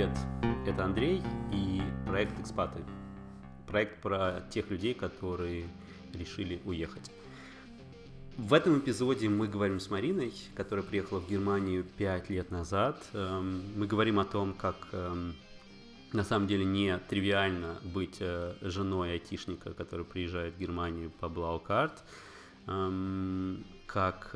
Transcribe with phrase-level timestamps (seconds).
[0.00, 0.18] Привет,
[0.66, 2.82] это Андрей и проект «Экспаты».
[3.66, 5.66] Проект про тех людей, которые
[6.14, 7.12] решили уехать.
[8.38, 12.96] В этом эпизоде мы говорим с Мариной, которая приехала в Германию 5 лет назад.
[13.12, 15.34] Эм, мы говорим о том, как эм,
[16.14, 22.02] на самом деле не тривиально быть э, женой айтишника, который приезжает в Германию по Блаукарт,
[22.68, 24.34] эм, как,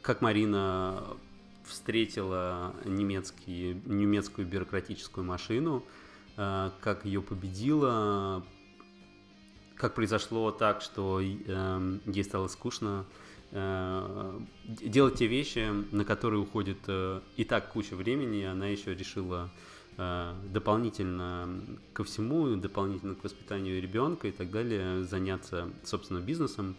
[0.00, 1.18] как Марина
[1.68, 5.84] встретила немецкий, немецкую бюрократическую машину,
[6.36, 8.44] э, как ее победила,
[9.76, 13.04] как произошло так, что э, ей стало скучно
[13.52, 16.78] э, делать те вещи, на которые уходит
[17.36, 19.50] и так куча времени, она еще решила
[19.96, 21.60] дополнительно
[21.92, 26.76] ко всему, дополнительно к воспитанию ребенка и так далее, заняться, собственно, бизнесом.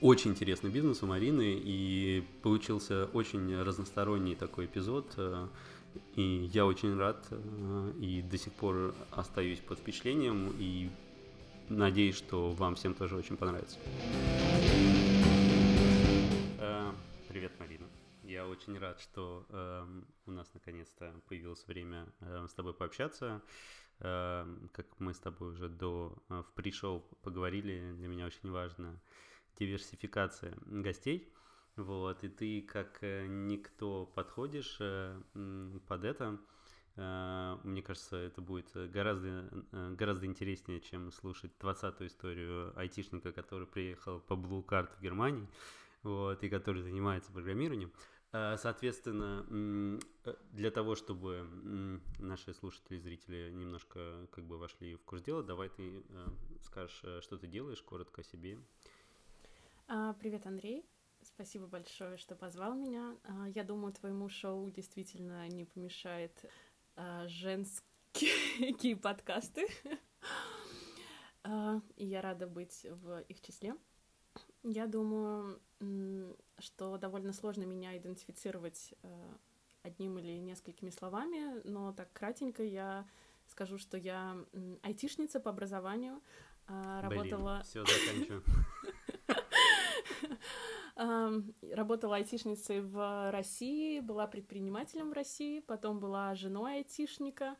[0.00, 5.12] Очень интересный бизнес у Марины, и получился очень разносторонний такой эпизод.
[5.16, 5.48] Э,
[6.14, 10.90] и я очень рад, э, и до сих пор остаюсь под впечатлением, и
[11.68, 13.78] надеюсь, что вам всем тоже очень понравится.
[16.60, 16.92] Э,
[17.28, 17.86] привет, Марина.
[18.22, 19.86] Я очень рад, что э,
[20.26, 23.42] у нас наконец-то появилось время э, с тобой пообщаться.
[24.00, 29.00] Э, как мы с тобой уже до э, в пришел поговорили, для меня очень важно
[29.58, 31.32] диверсификация гостей.
[31.78, 35.20] Вот, и ты как э, никто подходишь э,
[35.86, 36.40] под это.
[36.96, 44.18] Э, мне кажется, это будет гораздо, гораздо интереснее, чем слушать 20-ю историю айтишника, который приехал
[44.18, 45.46] по Blue Card в Германии,
[46.02, 47.92] вот, и который занимается программированием.
[48.30, 49.98] Соответственно,
[50.52, 51.46] для того, чтобы
[52.18, 56.02] наши слушатели и зрители немножко как бы вошли в курс дела, давай ты
[56.62, 58.58] скажешь, что ты делаешь, коротко о себе.
[59.90, 60.84] А, привет, Андрей.
[61.22, 63.16] Спасибо большое, что позвал меня.
[63.24, 66.44] А, я думаю, твоему шоу действительно не помешает
[66.94, 69.66] а, женские подкасты.
[71.96, 73.74] И я рада быть в их числе.
[74.62, 75.58] Я думаю,
[76.58, 78.92] что довольно сложно меня идентифицировать
[79.82, 83.06] одним или несколькими словами, но так кратенько я
[83.46, 84.36] скажу, что я
[84.82, 86.20] айтишница по образованию,
[86.66, 87.62] работала...
[87.62, 88.42] Блин, все, заканчиваю.
[90.96, 97.56] Работала айтишницей в России, была предпринимателем в России, потом была женой айтишника,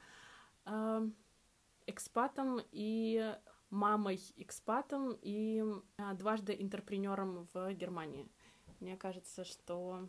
[1.87, 3.37] экспатом и
[3.71, 5.63] мамой экспатом и
[5.99, 8.29] а, дважды интерпренером в Германии.
[8.81, 10.09] Мне кажется, что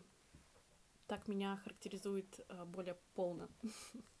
[1.06, 3.48] так меня характеризует а, более полно.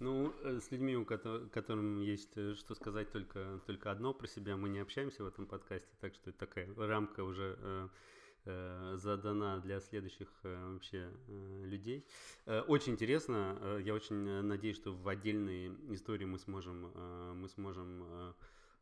[0.00, 4.56] Ну, э, с людьми, у которым есть э, что сказать только, только одно про себя,
[4.56, 7.58] мы не общаемся в этом подкасте, так что это такая рамка уже
[8.44, 11.10] э, задана для следующих вообще
[11.64, 12.06] людей.
[12.46, 16.90] Очень интересно, я очень надеюсь, что в отдельные истории мы сможем,
[17.38, 18.34] мы сможем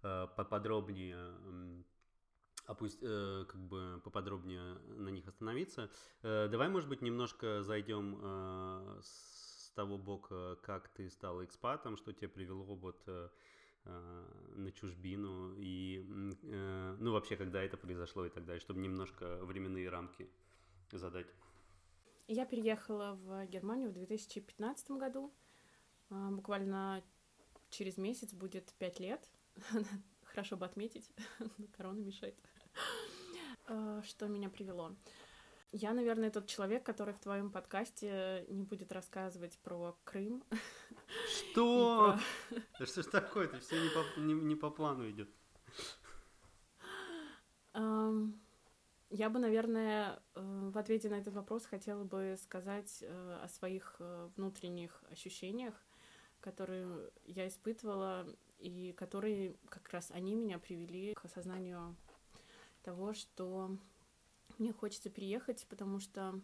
[0.03, 1.83] поподробнее э,
[2.67, 5.91] опусть, э, как бы поподробнее на них остановиться.
[6.23, 9.36] Э, давай, может быть, немножко зайдем э, с
[9.77, 13.29] того бока, как ты стал экспатом, что тебя привело вот э,
[13.85, 14.25] э,
[14.57, 16.05] на чужбину и,
[16.43, 20.29] э, ну, вообще, когда это произошло и так далее, чтобы немножко временные рамки
[20.91, 21.27] задать.
[22.27, 25.33] Я переехала в Германию в 2015 году.
[26.11, 27.05] А, буквально
[27.71, 29.29] через месяц будет пять лет.
[30.25, 31.13] Хорошо бы отметить,
[31.77, 32.35] корона мешает.
[33.67, 34.97] А, что меня привело?
[35.73, 40.43] Я, наверное, тот человек, который в твоем подкасте не будет рассказывать про Крым.
[41.29, 42.17] Что?
[42.51, 42.61] Про...
[42.79, 43.59] Да что ж такое-то?
[43.61, 45.29] Все не по, не, не по плану идет.
[49.11, 53.97] Я бы, наверное, э, в ответе на этот вопрос хотела бы сказать э, о своих
[54.01, 55.75] э, внутренних ощущениях,
[56.41, 56.89] которые
[57.25, 58.27] я испытывала,
[58.59, 61.97] и которые как раз они меня привели к осознанию
[62.83, 63.79] того, что
[64.59, 66.41] мне хочется переехать, потому что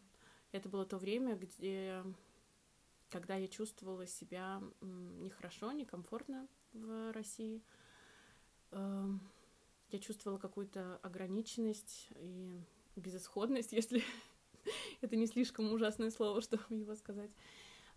[0.53, 2.03] это было то время, где,
[3.11, 7.63] когда я чувствовала себя нехорошо, некомфортно в России.
[8.71, 9.21] Эм,
[9.91, 12.61] я чувствовала какую-то ограниченность и
[12.97, 14.03] безысходность, если
[15.01, 17.31] это не слишком ужасное слово, чтобы его сказать.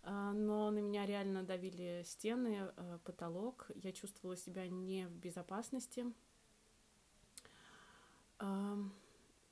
[0.02, 3.68] А, но на меня реально давили стены, э, потолок.
[3.74, 6.06] Я чувствовала себя не в безопасности.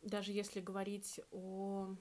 [0.04, 1.96] Даже если говорить о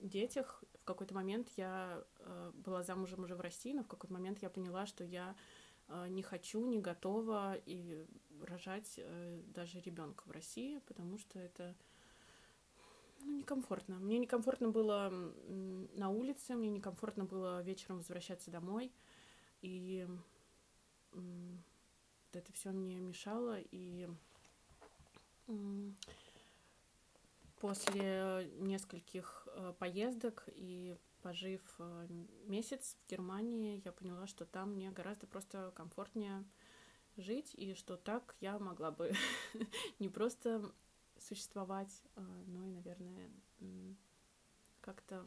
[0.00, 4.42] детях, в какой-то момент я э, была замужем уже в России, но в какой-то момент
[4.42, 5.34] я поняла, что я
[5.88, 8.04] э, не хочу, не готова и
[8.42, 11.74] рожать э, даже ребенка в России, потому что это
[13.20, 13.98] Ну, некомфортно.
[13.98, 15.10] Мне некомфортно было
[15.96, 18.92] на улице, мне некомфортно было вечером возвращаться домой.
[19.62, 20.06] И
[22.32, 23.58] это все мне мешало.
[23.70, 24.08] И
[27.62, 32.08] после нескольких э, поездок и пожив э,
[32.46, 36.44] месяц в Германии, я поняла, что там мне гораздо просто комфортнее
[37.16, 39.12] жить, и что так я могла бы
[40.00, 40.60] не просто
[41.16, 43.30] существовать, но и, наверное,
[44.80, 45.24] как-то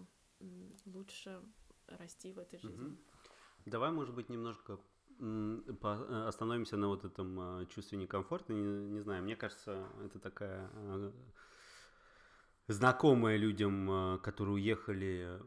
[0.85, 1.41] лучше
[1.87, 2.97] расти в этой жизни.
[3.65, 4.77] Давай, может быть, немножко
[5.19, 8.51] э, остановимся на вот этом чувстве некомфорта.
[8.51, 10.69] Не, не знаю, мне кажется, это такая
[12.67, 15.41] знакомая людям, которые уехали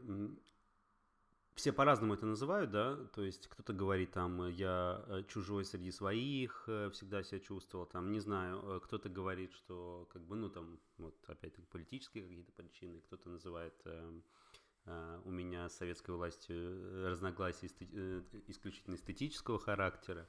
[1.59, 6.63] все по-разному это называют, да, то есть кто-то говорит там, я э, чужой среди своих,
[6.67, 10.79] э, всегда себя чувствовал, там, не знаю, э, кто-то говорит, что, как бы, ну, там,
[10.97, 13.75] вот, опять-таки, политические какие-то причины, кто-то называет
[15.25, 17.67] у меня с советской властью разногласия
[18.47, 20.27] исключительно эстетического характера.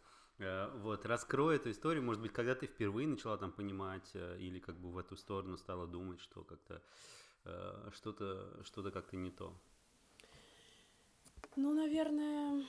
[0.77, 4.91] Вот, раскрой эту историю, может быть, когда ты впервые начала там понимать или как бы
[4.91, 6.83] в эту сторону стала думать, что как-то
[7.93, 9.55] что-то что как-то не то.
[11.57, 12.65] Ну, наверное,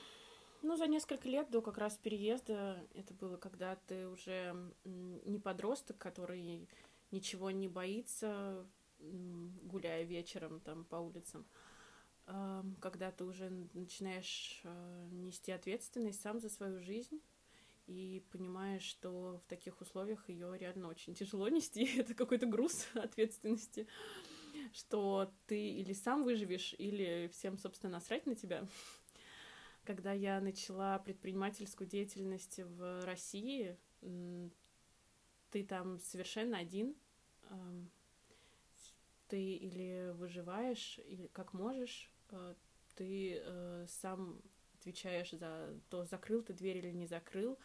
[0.62, 5.98] ну, за несколько лет до как раз переезда, это было, когда ты уже не подросток,
[5.98, 6.68] который
[7.12, 8.66] ничего не боится,
[9.00, 11.46] гуляя вечером там по улицам,
[12.28, 14.62] а, когда ты уже начинаешь
[15.12, 17.22] нести ответственность сам за свою жизнь
[17.88, 23.88] и понимаешь, что в таких условиях ее реально очень тяжело нести, это какой-то груз ответственности
[24.74, 28.66] что ты или сам выживешь, или всем, собственно, насрать на тебя.
[29.84, 33.78] Когда я начала предпринимательскую деятельность в России,
[35.50, 36.96] ты там совершенно один.
[39.28, 42.56] Ты или выживаешь, или как можешь, э,
[42.96, 44.42] ты э, сам
[44.82, 47.58] отвечаешь за то, закрыл ты дверь или не закрыл,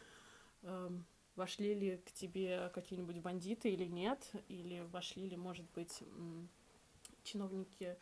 [1.34, 6.02] вошли ли к тебе какие-нибудь бандиты или нет, или вошли ли, может быть,
[7.24, 7.96] чиновники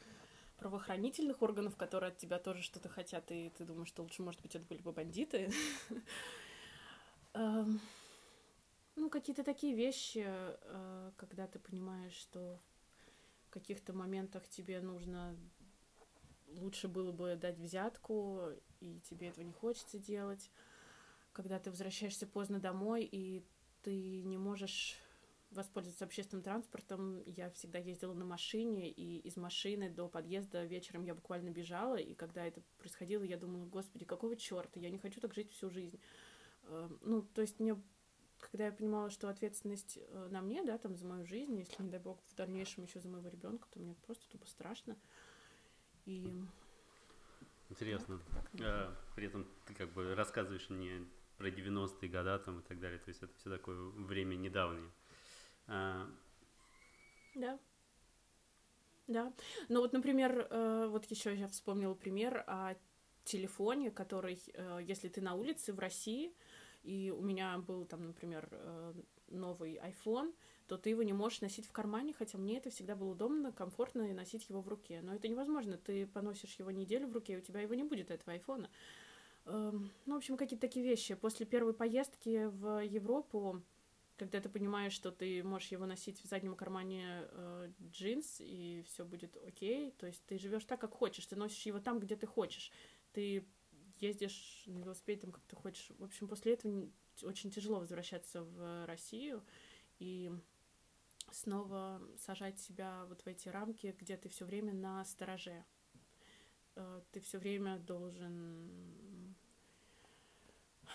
[0.59, 4.55] правоохранительных органов, которые от тебя тоже что-то хотят, и ты думаешь, что лучше, может быть,
[4.55, 5.51] это были бы бандиты.
[7.35, 7.81] Эм,
[8.95, 12.61] ну, какие-то такие вещи, э, когда ты понимаешь, что
[13.47, 15.37] в каких-то моментах тебе нужно
[16.49, 18.41] лучше было бы дать взятку,
[18.81, 20.51] и тебе этого не хочется делать.
[21.33, 23.45] Когда ты возвращаешься поздно домой, и
[23.83, 24.97] ты не можешь
[25.55, 27.23] воспользоваться общественным транспортом.
[27.27, 32.15] Я всегда ездила на машине, и из машины до подъезда вечером я буквально бежала, и
[32.15, 36.01] когда это происходило, я думала, господи, какого черта, я не хочу так жить всю жизнь.
[36.65, 37.81] Эм, ну, то есть мне
[38.51, 41.89] когда я понимала, что ответственность э, на мне, да, там, за мою жизнь, если, не
[41.89, 44.99] дай бог, в дальнейшем еще за моего ребенка, то мне просто тупо страшно.
[46.07, 46.45] И...
[47.71, 48.21] Интересно.
[48.61, 51.07] А, при этом ты как бы рассказываешь мне
[51.39, 54.91] про 90-е годы там и так далее, то есть это все такое время недавнее.
[55.67, 56.09] А...
[57.35, 57.59] Да.
[59.07, 59.33] Да.
[59.69, 62.75] Ну вот, например, э, вот еще я вспомнила пример о
[63.25, 66.33] телефоне, который, э, если ты на улице в России,
[66.83, 68.95] и у меня был там, например, э,
[69.29, 70.35] новый iPhone,
[70.67, 74.13] то ты его не можешь носить в кармане, хотя мне это всегда было удобно, комфортно
[74.15, 75.01] носить его в руке.
[75.03, 75.77] Но это невозможно.
[75.77, 78.71] Ты поносишь его неделю в руке, и у тебя его не будет, этого айфона.
[79.45, 81.15] Эм, ну, в общем, какие-то такие вещи.
[81.15, 83.63] После первой поездки в Европу
[84.17, 89.05] когда ты понимаешь, что ты можешь его носить в заднем кармане э, джинс, и все
[89.05, 89.91] будет окей.
[89.93, 92.71] То есть ты живешь так, как хочешь, ты носишь его там, где ты хочешь.
[93.13, 93.45] Ты
[94.01, 95.91] ездишь на велосипеде там, как ты хочешь.
[95.99, 96.89] В общем, после этого
[97.23, 99.43] очень тяжело возвращаться в Россию
[99.99, 100.31] и
[101.35, 105.65] снова сажать себя вот в эти рамки, где ты все время на стороже.
[106.77, 109.35] Э, ты все время должен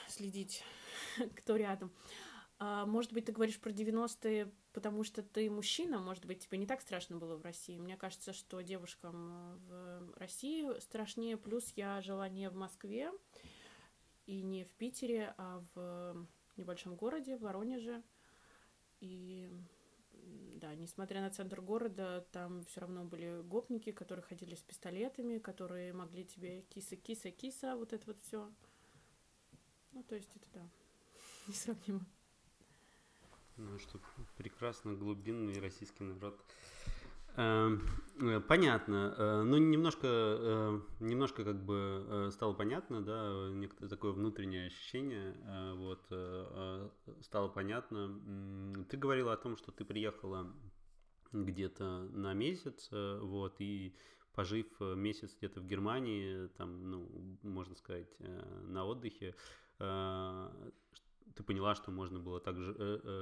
[0.07, 0.63] следить,
[1.35, 1.91] кто рядом.
[2.61, 6.65] А, может быть, ты говоришь про 90-е, потому что ты мужчина, может быть, тебе не
[6.65, 7.77] так страшно было в России.
[7.77, 11.37] Мне кажется, что девушкам в России страшнее.
[11.37, 13.11] Плюс я жила не в Москве
[14.25, 16.27] и не в Питере, а в
[16.57, 18.03] небольшом городе, в Воронеже.
[18.99, 19.49] И
[20.59, 25.93] да, несмотря на центр города, там все равно были гопники, которые ходили с пистолетами, которые
[25.93, 28.51] могли тебе киса, киса, киса, вот это вот все.
[29.91, 30.69] Ну, то есть это да,
[31.47, 32.05] несравнимо.
[33.57, 33.99] Ну что,
[34.37, 36.39] прекрасно, глубинный российский народ.
[37.35, 37.81] Эм,
[38.21, 39.15] э, понятно.
[39.17, 45.35] Э, ну, немножко, э, немножко как бы стало понятно, да, некоторое такое внутреннее ощущение,
[45.75, 46.05] вот,
[47.23, 48.85] стало понятно.
[48.89, 50.53] Ты говорила о том, что ты приехала
[51.31, 53.95] где-то на месяц, вот, и
[54.33, 59.35] пожив месяц где-то в Германии, там, ну, можно сказать, на отдыхе,
[61.35, 62.57] ты поняла, что можно было так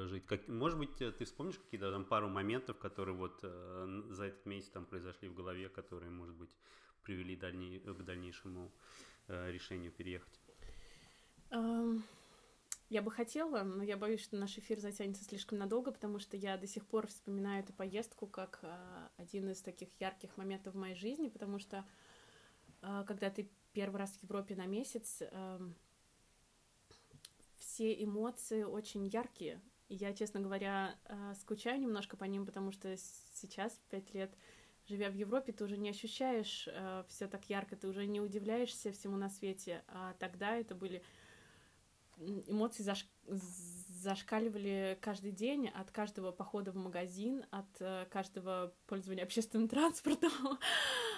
[0.08, 0.26] жить.
[0.26, 4.86] Как, может быть, ты вспомнишь какие-то там пару моментов, которые вот за этот месяц там
[4.86, 6.56] произошли в голове, которые, может быть,
[7.04, 8.72] привели дальней, к дальнейшему
[9.28, 10.40] решению переехать?
[12.90, 16.58] Я бы хотела, но я боюсь, что наш эфир затянется слишком надолго, потому что я
[16.58, 18.64] до сих пор вспоминаю эту поездку как
[19.18, 21.86] один из таких ярких моментов в моей жизни, потому что
[22.80, 25.22] когда ты первый раз в Европе на месяц,
[27.78, 29.62] все эмоции очень яркие.
[29.88, 30.96] И я, честно говоря,
[31.36, 34.36] скучаю немножко по ним, потому что сейчас, пять лет,
[34.88, 36.68] живя в Европе, ты уже не ощущаешь
[37.08, 39.84] все так ярко, ты уже не удивляешься всему на свете.
[39.90, 41.04] А тогда это были
[42.48, 43.08] эмоции заш...
[43.28, 50.32] зашкаливали каждый день от каждого похода в магазин, от э, каждого пользования общественным транспортом,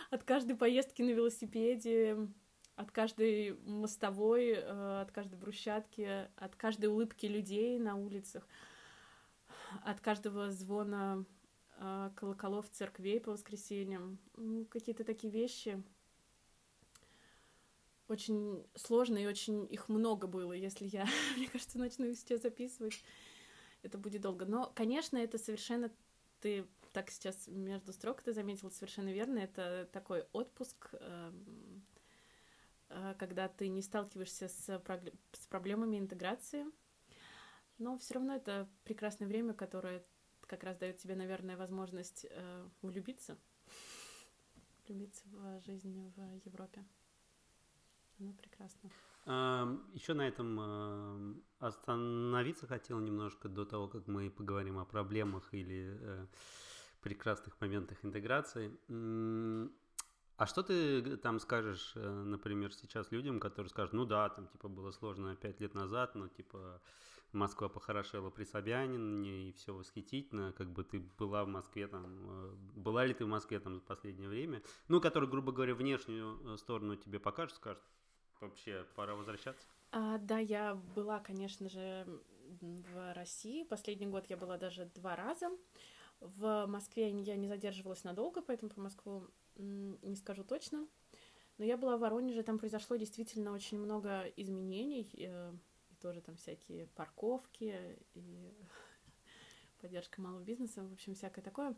[0.09, 2.27] от каждой поездки на велосипеде,
[2.79, 8.47] от каждой мостовой, э, от каждой брусчатки, от каждой улыбки людей на улицах,
[9.83, 11.25] от каждого звона
[11.77, 14.17] э, колоколов церквей по воскресеньям.
[14.37, 15.83] Ну, какие-то такие вещи—
[18.09, 20.53] очень сложно и очень их много было.
[20.53, 21.05] Если я,
[21.37, 23.03] мне кажется, начну их сейчас записывать,
[23.83, 24.45] это будет долго.
[24.45, 25.91] Но, конечно, это совершенно
[26.41, 29.39] ты так сейчас между строк ты заметил совершенно верно.
[29.39, 31.45] Это такой отпуск, эм,
[33.17, 34.81] когда ты не сталкиваешься с,
[35.33, 36.65] с проблемами интеграции.
[37.77, 40.03] Но все равно это прекрасное время, которое
[40.47, 43.37] как раз дает тебе, наверное, возможность э, влюбиться,
[44.87, 46.83] влюбиться в жизнь в Европе.
[48.17, 48.89] Ну, прекрасно.
[49.93, 56.25] Еще на этом остановиться хотел немножко до того, как мы поговорим о проблемах или э,
[57.01, 58.71] прекрасных моментах интеграции.
[60.39, 64.69] А что ты там скажешь, э, например, сейчас людям, которые скажут, ну да, там типа
[64.69, 66.81] было сложно пять лет назад, но типа
[67.33, 72.55] Москва похорошела при Собянине и все восхитительно, как бы ты была в Москве там, э,
[72.77, 76.95] была ли ты в Москве там в последнее время, ну, который, грубо говоря, внешнюю сторону
[76.95, 77.83] тебе покажет, скажет,
[78.39, 79.67] вообще пора возвращаться?
[79.91, 82.07] А, да, я была, конечно же,
[82.61, 83.65] в России.
[83.65, 85.49] Последний год я была даже два раза.
[86.21, 89.27] В Москве я не задерживалась надолго, поэтому по Москву
[89.61, 90.87] не скажу точно.
[91.57, 95.09] Но я была в Воронеже, там произошло действительно очень много изменений.
[95.17, 95.53] Э,
[95.91, 98.53] и тоже там всякие парковки и
[99.81, 101.75] поддержка малого бизнеса, в общем, всякое такое.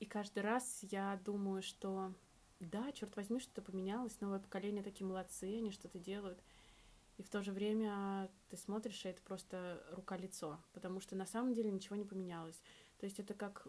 [0.00, 2.12] И каждый раз я думаю, что
[2.60, 6.42] да, черт возьми, что-то поменялось, новое поколение такие молодцы, они что-то делают.
[7.16, 11.52] И в то же время ты смотришь, и это просто рука-лицо, потому что на самом
[11.52, 12.60] деле ничего не поменялось.
[12.98, 13.66] То есть это как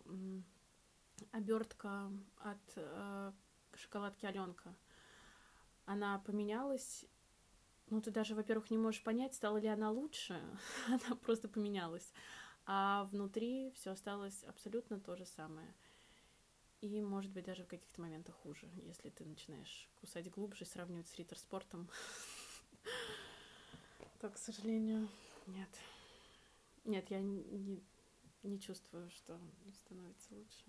[1.31, 3.31] обертка от э,
[3.75, 4.75] шоколадки Аленка.
[5.85, 7.05] Она поменялась,
[7.89, 10.39] ну ты даже, во-первых, не можешь понять, стала ли она лучше,
[10.87, 12.13] она просто поменялась.
[12.65, 15.73] А внутри все осталось абсолютно то же самое.
[16.81, 21.15] И, может быть, даже в каких-то моментах хуже, если ты начинаешь кусать глубже, сравнивать с
[21.15, 21.89] ритер-спортом.
[24.19, 25.09] То, к сожалению,
[25.47, 25.69] нет.
[26.85, 27.83] Нет, я не,
[28.43, 29.39] не чувствую, что
[29.73, 30.65] становится лучше.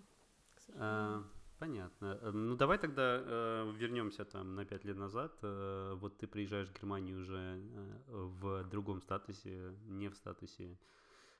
[0.76, 1.22] А,
[1.58, 2.18] понятно.
[2.22, 5.32] Эм, ну, давай тогда э, вернемся там на пять лет назад.
[5.42, 10.78] Э, вот ты приезжаешь в Германию уже э, в другом статусе, не в статусе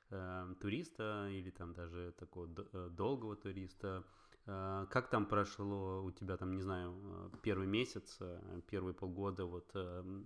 [0.09, 4.03] э, туриста или там даже такого э, долгого туриста.
[4.45, 9.45] Э, как там прошло у тебя, там, не знаю, э, первый месяц, э, первые полгода,
[9.45, 9.69] вот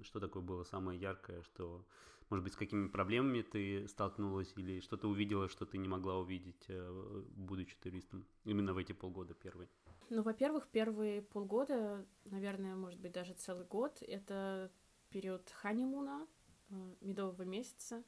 [0.03, 1.85] что такое было самое яркое, что,
[2.29, 6.17] может быть, с какими проблемами ты столкнулась или что то увидела, что ты не могла
[6.17, 6.67] увидеть,
[7.35, 9.69] будучи туристом, именно в эти полгода первые?
[10.09, 14.71] Ну, во-первых, первые полгода, наверное, может быть, даже целый год, это
[15.09, 16.27] период ханимуна,
[17.01, 18.03] медового месяца,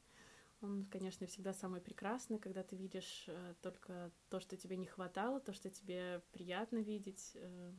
[0.62, 5.40] он, конечно, всегда самый прекрасный, когда ты видишь э, только то, что тебе не хватало,
[5.40, 7.34] то, что тебе приятно видеть.
[7.36, 7.72] Э,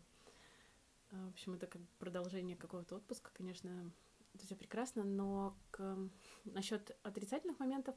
[1.10, 3.90] э, в общем, это как продолжение какого-то отпуска, конечно,
[4.38, 5.98] это все прекрасно, но к...
[6.44, 7.96] насчет отрицательных моментов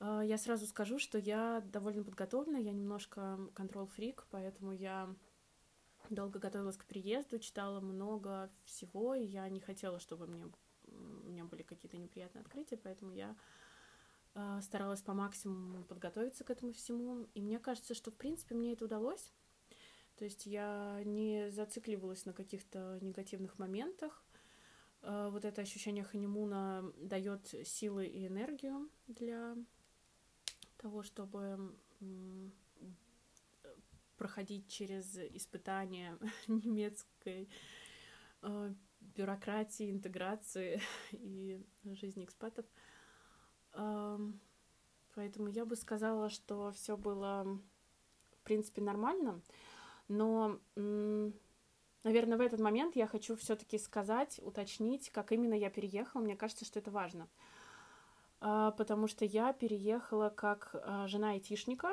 [0.00, 5.14] э, я сразу скажу, что я довольно подготовлена, я немножко контрол-фрик, поэтому я
[6.10, 10.46] долго готовилась к приезду, читала много всего, и я не хотела, чтобы мне,
[10.86, 13.36] у меня были какие-то неприятные открытия, поэтому я
[14.34, 17.26] а, старалась по максимуму подготовиться к этому всему.
[17.34, 19.32] И мне кажется, что, в принципе, мне это удалось.
[20.16, 24.24] То есть я не зацикливалась на каких-то негативных моментах.
[25.02, 29.56] А, вот это ощущение ханимуна дает силы и энергию для
[30.76, 31.72] того, чтобы
[34.16, 36.16] проходить через испытания
[36.46, 37.48] немецкой
[38.42, 40.80] э, бюрократии, интеграции
[41.12, 42.64] и жизни экспатов.
[45.14, 49.40] Поэтому я бы сказала, что все было, в принципе, нормально.
[50.08, 50.60] Но,
[52.04, 56.22] наверное, в этот момент я хочу все-таки сказать, уточнить, как именно я переехала.
[56.22, 57.28] Мне кажется, что это важно.
[58.40, 61.90] А, потому что я переехала как а, жена айтишника,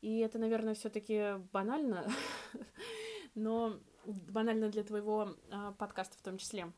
[0.00, 2.10] и это, наверное, все-таки банально,
[3.34, 6.72] но банально для твоего э, подкаста в том числе.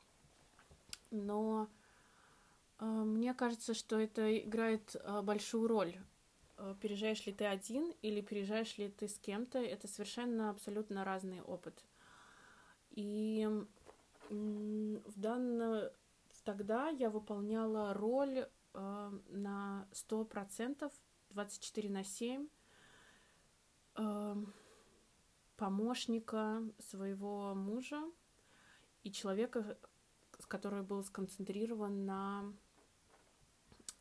[1.11, 1.69] Но
[2.79, 5.99] мне кажется, что это играет большую роль.
[6.81, 11.85] Переезжаешь ли ты один или переезжаешь ли ты с кем-то, это совершенно абсолютно разный опыт.
[12.91, 13.65] И э,
[14.31, 15.91] в данном
[16.45, 18.39] тогда я выполняла роль
[18.75, 20.93] э, на 100%,
[21.31, 22.49] 24 на 7,
[24.01, 24.55] Эм,
[25.57, 28.03] помощника своего мужа
[29.03, 29.77] и человека,
[30.39, 32.55] с который был сконцентрирован на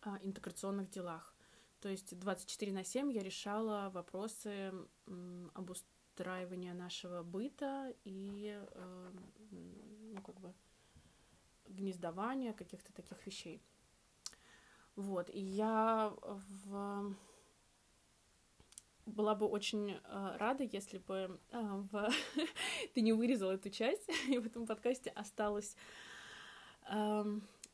[0.01, 1.35] а, интеграционных делах.
[1.81, 4.71] То есть 24 на 7 я решала вопросы
[6.19, 9.11] обустраивания нашего быта и э,
[9.51, 10.53] ну, как бы
[11.67, 13.61] гнездования каких-то таких вещей.
[14.95, 17.15] Вот, и я в
[19.05, 22.09] была бы очень э, рада, если бы э, в...
[22.93, 25.75] ты не вырезал эту часть, и в этом подкасте осталась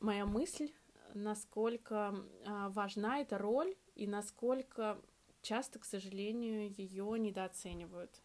[0.02, 0.74] моя мысль,
[1.14, 2.14] насколько
[2.46, 5.02] важна эта роль и насколько
[5.42, 8.25] часто, к сожалению, ее недооценивают.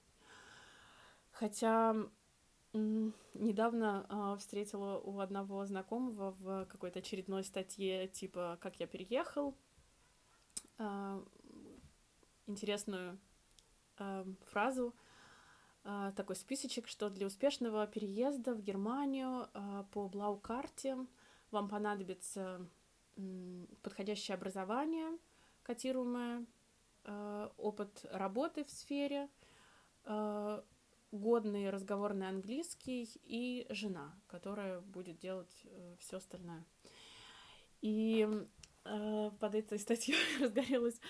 [1.41, 1.97] Хотя
[2.75, 9.57] недавно э, встретила у одного знакомого в какой-то очередной статье типа «Как я переехал»,
[10.77, 11.25] э,
[12.47, 13.19] интересную
[13.97, 14.95] э, фразу,
[15.85, 20.99] э, такой списочек, что для успешного переезда в Германию э, по Блау-карте
[21.51, 22.69] вам понадобится
[23.17, 25.17] э, подходящее образование,
[25.63, 26.45] котируемое,
[27.05, 29.31] э, опыт работы в сфере,
[30.05, 30.63] э,
[31.13, 36.65] годный разговорный английский и жена, которая будет делать э, все остальное.
[37.81, 38.29] И
[38.85, 41.01] э, под этой статьей разгорелась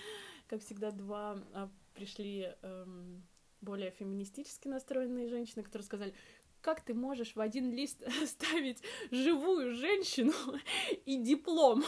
[0.51, 3.25] как всегда, два а, пришли эм,
[3.61, 6.13] более феминистически настроенные женщины, которые сказали,
[6.59, 10.33] как ты можешь в один лист ставить живую женщину
[11.05, 11.85] и диплом?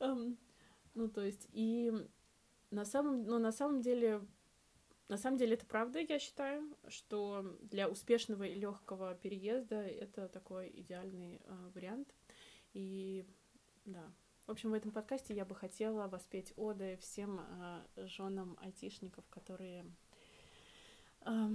[0.00, 0.38] Эм,
[0.94, 1.92] ну, то есть, и
[2.70, 4.26] на самом, ну, на самом деле,
[5.08, 10.70] на самом деле это правда, я считаю, что для успешного и легкого переезда это такой
[10.74, 12.14] идеальный э, вариант.
[12.74, 13.24] И
[13.86, 14.12] да,
[14.46, 19.84] в общем, в этом подкасте я бы хотела воспеть оды всем э, женам айтишников, которые
[21.22, 21.48] э,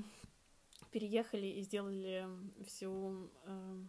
[0.92, 2.28] переехали и сделали
[2.66, 3.84] всю, э,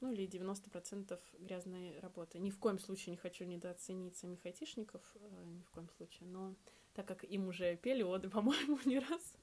[0.00, 2.38] ну или 90% грязной работы.
[2.38, 6.54] Ни в коем случае не хочу недооценить самих айтишников, э, ни в коем случае, но
[6.94, 9.34] так как им уже пели оды, по-моему, не раз.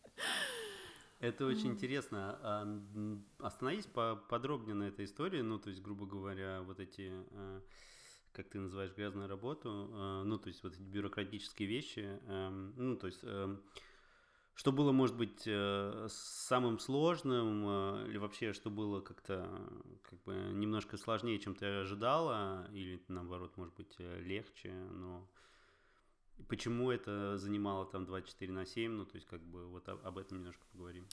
[1.20, 2.40] Это очень интересно.
[2.42, 5.42] А, остановись подробнее на этой истории.
[5.42, 7.62] Ну, то есть, грубо говоря, вот эти э,
[8.32, 12.96] как ты называешь, грязную работу, э, ну, то есть вот эти бюрократические вещи, эм, ну,
[12.96, 13.24] то есть
[14.56, 19.48] что было, может быть, э, самым сложным, э, или вообще, что было как-то
[20.04, 25.30] как бы немножко сложнее, чем ты ожидала, или наоборот, может быть, легче, но
[26.48, 30.40] почему это занимало там 24 на 7, ну, то есть как бы вот об этом
[30.40, 31.06] немножко поговорим.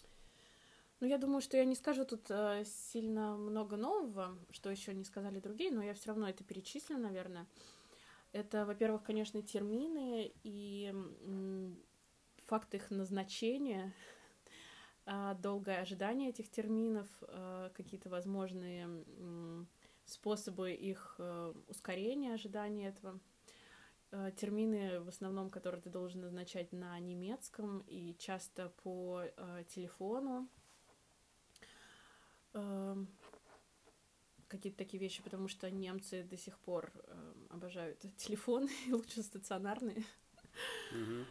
[1.00, 5.04] Ну, я думаю, что я не скажу тут э, сильно много нового, что еще не
[5.04, 7.46] сказали другие, но я все равно это перечислю, наверное.
[8.32, 10.90] Это, во-первых, конечно, термины и
[11.22, 11.78] м,
[12.46, 13.92] факт их назначения,
[15.04, 19.68] э, долгое ожидание этих терминов, э, какие-то возможные м,
[20.06, 23.20] способы их э, ускорения ожидания этого
[24.36, 30.48] термины, в основном, которые ты должен назначать на немецком и часто по э, телефону,
[32.52, 32.96] э,
[34.48, 40.04] какие-то такие вещи, потому что немцы до сих пор э, обожают телефоны, и лучше стационарные.
[40.92, 41.24] Угу.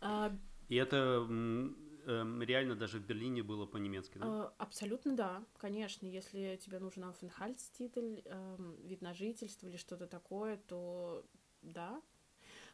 [0.00, 0.36] А,
[0.68, 4.26] и это э, реально даже в Берлине было по-немецки, да?
[4.26, 6.06] Э, абсолютно да, конечно.
[6.06, 11.24] Если тебе нужен Aufenthaltstitel, э, вид на жительство или что-то такое, то
[11.62, 12.02] да.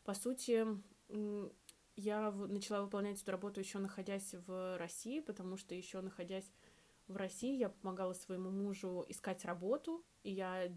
[0.09, 0.67] По сути,
[1.97, 6.51] я начала выполнять эту работу еще находясь в России, потому что еще находясь
[7.09, 10.73] в России я помогала своему мужу искать работу, и я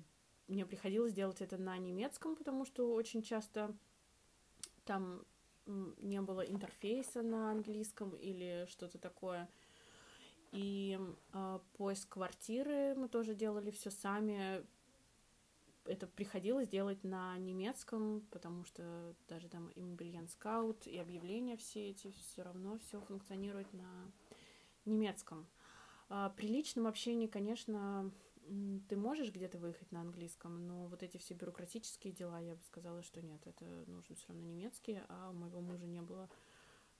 [0.49, 3.73] мне приходилось делать это на немецком, потому что очень часто
[4.83, 5.23] там
[5.65, 9.47] не было интерфейса на английском или что-то такое.
[10.51, 10.99] И
[11.31, 14.65] э, поиск квартиры мы тоже делали все сами.
[15.85, 22.11] Это приходилось делать на немецком, потому что даже там имбильян скаут и объявления все эти
[22.11, 24.11] все равно все функционирует на
[24.85, 25.47] немецком.
[26.09, 28.11] А при личном общении, конечно,
[28.89, 33.01] ты можешь где-то выехать на английском, но вот эти все бюрократические дела, я бы сказала,
[33.01, 36.29] что нет, это нужно все равно немецкий, а у моего мужа не было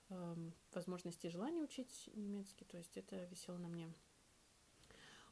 [0.08, 0.36] э,
[0.72, 3.92] возможности и желания учить немецкий, то есть это висело на мне.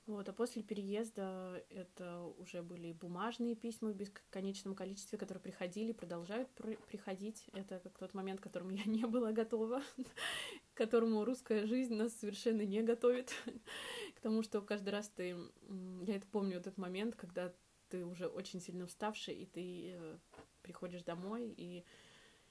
[0.07, 6.49] Вот, а после переезда это уже были бумажные письма в бесконечном количестве, которые приходили, продолжают
[6.51, 7.47] при приходить.
[7.53, 9.83] Это как тот момент, к которому я не была готова,
[10.75, 13.33] к которому русская жизнь нас совершенно не готовит,
[14.17, 15.37] к тому, что каждый раз ты...
[16.03, 17.55] Я это помню, этот момент, когда
[17.89, 20.19] ты уже очень сильно уставший, и ты э,
[20.63, 21.85] приходишь домой, и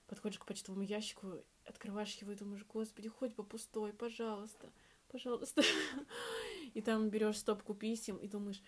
[0.05, 4.71] подходишь к почтовому ящику, открываешь его и думаешь, господи, хоть бы пустой, пожалуйста
[5.09, 5.61] пожалуйста.
[6.73, 8.61] И там берешь стопку писем и думаешь,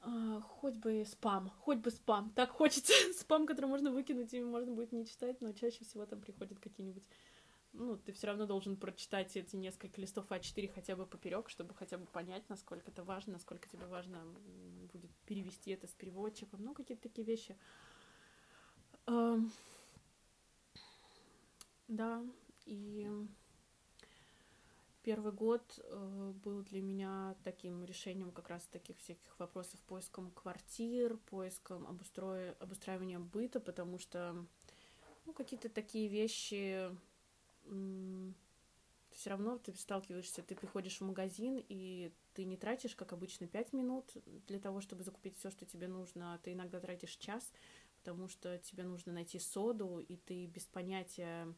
[0.00, 2.30] а, хоть бы спам, хоть бы спам.
[2.34, 6.20] Так хочется спам, который можно выкинуть, и можно будет не читать, но чаще всего там
[6.20, 7.04] приходят какие-нибудь
[7.74, 11.98] ну, ты все равно должен прочитать эти несколько листов А4 хотя бы поперек, чтобы хотя
[11.98, 14.24] бы понять, насколько это важно, насколько тебе важно
[14.92, 17.56] будет перевести это с переводчиком, ну, какие-то такие вещи.
[21.88, 22.24] Да,
[22.64, 23.10] и
[25.04, 31.18] Первый год э, был для меня таким решением как раз таких всяких вопросов поиском квартир,
[31.26, 34.34] поиском обустроя, обустраивания быта, потому что
[35.26, 36.90] ну, какие-то такие вещи
[39.10, 43.74] все равно ты сталкиваешься, ты приходишь в магазин, и ты не тратишь, как обычно, пять
[43.74, 44.10] минут
[44.46, 47.52] для того, чтобы закупить все, что тебе нужно, а ты иногда тратишь час,
[47.98, 51.54] потому что тебе нужно найти соду, и ты без понятия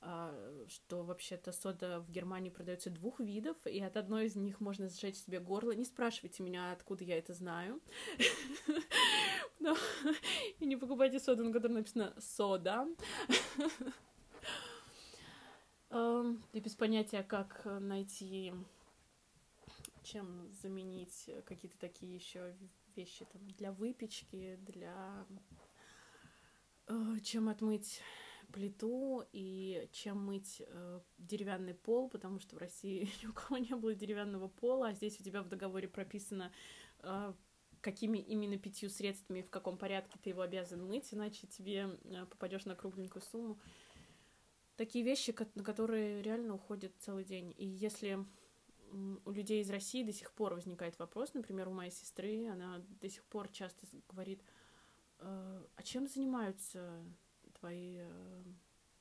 [0.00, 5.16] что вообще-то сода в Германии продается двух видов, и от одной из них можно сжечь
[5.16, 5.72] себе горло.
[5.72, 7.80] Не спрашивайте меня, откуда я это знаю.
[10.60, 12.86] И не покупайте соду, на которой написано «сода».
[15.90, 18.52] И без понятия, как найти,
[20.02, 22.54] чем заменить какие-то такие еще
[22.96, 25.26] вещи там для выпечки, для
[26.88, 28.02] э, чем отмыть
[28.56, 33.76] плиту и чем мыть э, деревянный пол, потому что в России ни у кого не
[33.76, 36.50] было деревянного пола, а здесь у тебя в договоре прописано,
[37.00, 37.34] э,
[37.82, 42.64] какими именно пятью средствами, в каком порядке ты его обязан мыть, иначе тебе э, попадешь
[42.64, 43.58] на кругленькую сумму.
[44.76, 47.54] Такие вещи, на которые реально уходит целый день.
[47.58, 48.24] И если
[49.26, 53.10] у людей из России до сих пор возникает вопрос, например, у моей сестры, она до
[53.10, 54.42] сих пор часто говорит,
[55.18, 57.04] э, а чем занимаются
[57.58, 58.42] твои э,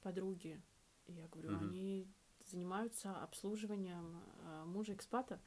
[0.02, 0.62] подруги.
[1.08, 1.70] И я говорю, mm-hmm.
[1.70, 2.08] они
[2.46, 5.40] занимаются обслуживанием э, мужа экспата.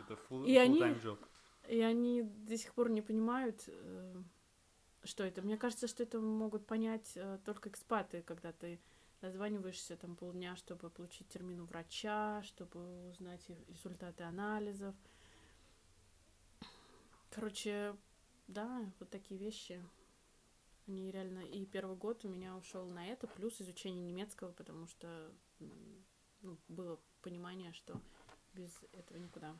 [0.00, 1.18] Это full, и они, job.
[1.68, 4.22] И они до сих пор не понимают, э,
[5.04, 5.42] что это.
[5.42, 8.80] Мне кажется, что это могут понять только экспаты, когда ты
[9.20, 14.94] названиваешься там полдня, чтобы получить термин у врача, чтобы узнать результаты анализов.
[17.30, 17.94] Короче,
[18.46, 19.82] да, вот такие вещи.
[20.88, 21.40] Они реально...
[21.40, 25.30] И первый год у меня ушел на это, плюс изучение немецкого, потому что
[26.40, 28.00] ну, было понимание, что
[28.54, 29.54] без этого никуда.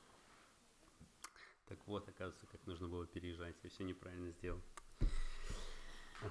[1.67, 3.55] Так вот, оказывается, как нужно было переезжать.
[3.63, 4.63] Я все неправильно сделал.
[6.21, 6.31] А,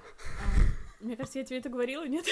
[0.98, 2.26] мне кажется, я тебе это говорила, нет?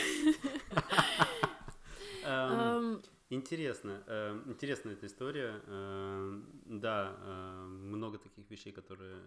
[3.31, 4.03] Интересно,
[4.47, 5.63] интересная эта история.
[6.67, 7.17] Да,
[7.69, 9.23] много таких вещей, которые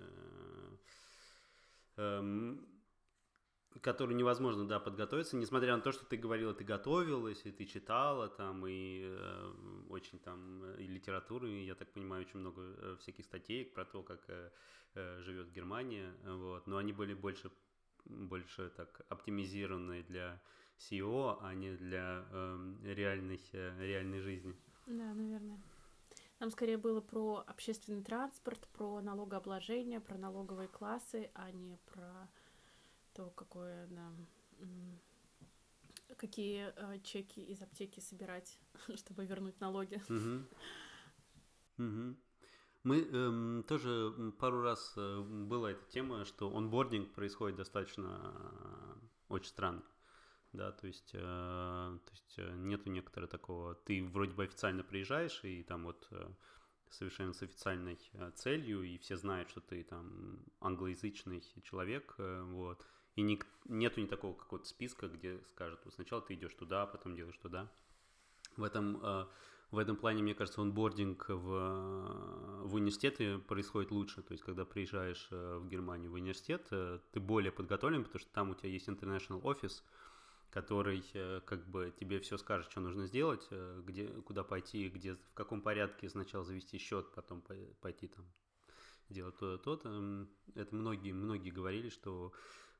[3.82, 8.28] которую невозможно, да, подготовиться, несмотря на то, что ты говорила, ты готовилась, и ты читала
[8.28, 9.54] там, и э,
[9.90, 14.02] очень там, и литературы, и, я так понимаю, очень много э, всяких статей про то,
[14.02, 14.50] как э,
[14.96, 17.52] э, живет Германия, вот, но они были больше,
[18.06, 20.42] больше так оптимизированные для
[20.80, 24.56] SEO, а не для э, реальной, э, реальной жизни.
[24.88, 25.62] Да, наверное.
[26.40, 32.30] Нам скорее было про общественный транспорт, про налогообложение, про налоговые классы, а не про
[33.20, 34.14] то какое, да,
[36.16, 38.58] какие э, чеки из аптеки собирать,
[38.96, 40.02] чтобы вернуть налоги.
[42.84, 49.50] Мы эм, тоже пару раз э, была эта тема, что онбординг происходит достаточно э, очень
[49.50, 49.84] странно.
[50.54, 55.44] Да, то есть, э, то есть э, нету некоторого такого, ты вроде бы официально приезжаешь,
[55.44, 56.26] и там вот э,
[56.90, 62.86] совершенно с официальной э, целью, и все знают, что ты там англоязычный человек, э, вот,
[63.15, 67.15] И не, нету ни такого какого-то списка, где скажут, вот сначала ты идешь туда, потом
[67.15, 67.69] делаешь туда.
[68.58, 69.26] В этом, э,
[69.72, 74.22] в этом плане, мне кажется, онбординг в, в университете происходит лучше.
[74.22, 78.32] То есть, когда приезжаешь э, в Германию в университет, э, ты более подготовлен, потому что
[78.32, 79.84] там у тебя есть international офис,
[80.50, 81.04] который
[81.45, 83.48] как бы тебе все скажет, что нужно сделать,
[83.84, 87.43] где, куда пойти, где, в каком порядке сначала завести счет, потом
[87.82, 88.26] пойти там
[89.10, 92.34] делать то-то, это многие, многие говорили, что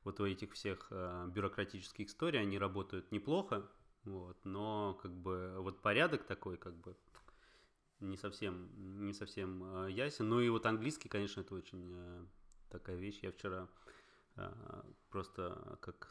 [0.04, 0.90] вот у этих всех
[1.28, 3.68] бюрократических историй, они работают неплохо,
[4.04, 6.96] вот, но как бы вот порядок такой как бы
[8.00, 8.70] не совсем,
[9.06, 10.28] не совсем э, ясен.
[10.28, 12.24] Ну и вот английский, конечно, это очень э,
[12.70, 13.18] такая вещь.
[13.22, 13.68] Я вчера
[14.36, 14.50] э,
[15.10, 16.08] просто как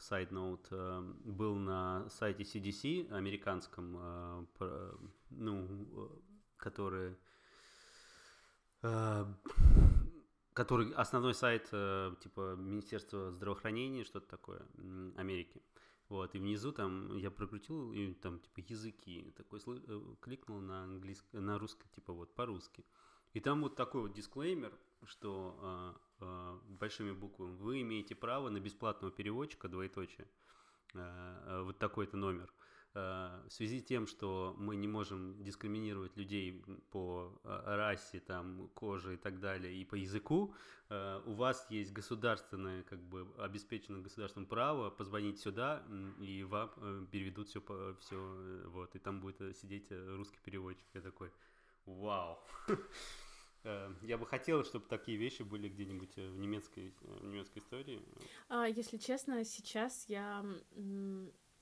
[0.70, 3.96] э, был на сайте CDC американском,
[4.60, 4.96] э,
[5.30, 6.22] ну,
[6.56, 7.16] который
[8.82, 9.24] э,
[10.54, 14.62] который основной сайт э, типа Министерства здравоохранения, что-то такое
[15.16, 15.62] Америки.
[16.08, 21.38] Вот, и внизу там я прокрутил, и там типа языки, такой э, кликнул на английский,
[21.38, 22.84] на русский, типа вот по-русски.
[23.32, 24.72] И там вот такой вот дисклеймер,
[25.04, 25.56] что
[26.20, 30.26] э, э, большими буквами вы имеете право на бесплатного переводчика, двоеточие,
[30.94, 32.52] э, э, вот такой-то номер.
[32.92, 38.68] Э, в связи с тем, что мы не можем дискриминировать людей по э, расе, там,
[38.74, 40.52] коже и так далее, и по языку,
[40.88, 45.84] э, у вас есть государственное, как бы, обеспечено государственным право позвонить сюда,
[46.20, 47.62] и вам переведут все,
[48.00, 48.16] все
[48.66, 50.86] вот, и там будет сидеть русский переводчик.
[50.92, 51.30] Я такой,
[51.86, 52.38] вау!
[54.02, 58.00] Я бы хотел, чтобы такие вещи были где-нибудь в немецкой, в немецкой истории.
[58.48, 60.42] А, если честно, сейчас я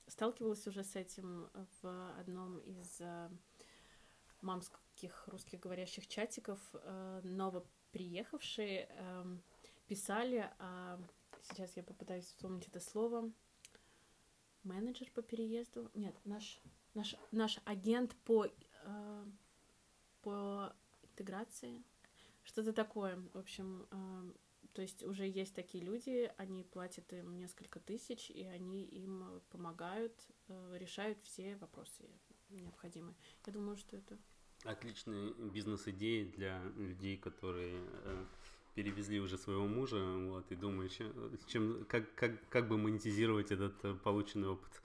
[0.09, 1.49] сталкивалась уже с этим
[1.81, 3.29] в одном из э,
[4.41, 6.59] мамских русскоговорящих чатиков.
[6.73, 9.41] Э, новоприехавшие эм,
[9.87, 10.99] писали, а
[11.43, 13.31] сейчас я попытаюсь вспомнить это слово,
[14.63, 16.61] менеджер по переезду, нет, наш,
[16.93, 19.25] наш, наш агент по, э,
[20.21, 21.83] по интеграции,
[22.43, 23.87] что-то такое, в общем,
[24.73, 30.13] то есть уже есть такие люди, они платят им несколько тысяч, и они им помогают,
[30.47, 32.05] э, решают все вопросы
[32.49, 33.15] необходимые.
[33.45, 34.17] Я думаю, что это...
[34.63, 38.25] Отличная бизнес-идея для людей, которые э,
[38.75, 40.91] перевезли уже своего мужа, вот, и думают,
[41.47, 44.81] чем, как, как, как бы монетизировать этот э, полученный опыт.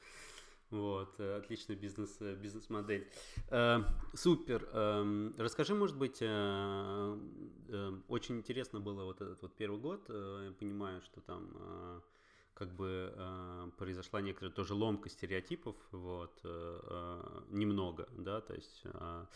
[0.70, 3.08] Вот, э, отличная бизнес, э, бизнес-модель.
[3.50, 3.82] Э,
[4.14, 4.68] супер.
[4.72, 7.18] Э, расскажи, может быть, э,
[7.68, 10.04] э, очень интересно было вот этот вот первый год.
[10.08, 12.00] Э, я понимаю, что там э,
[12.54, 18.82] как бы э, произошла некоторая тоже ломка стереотипов, вот, э, э, немного, да, то есть...
[18.84, 19.26] Э,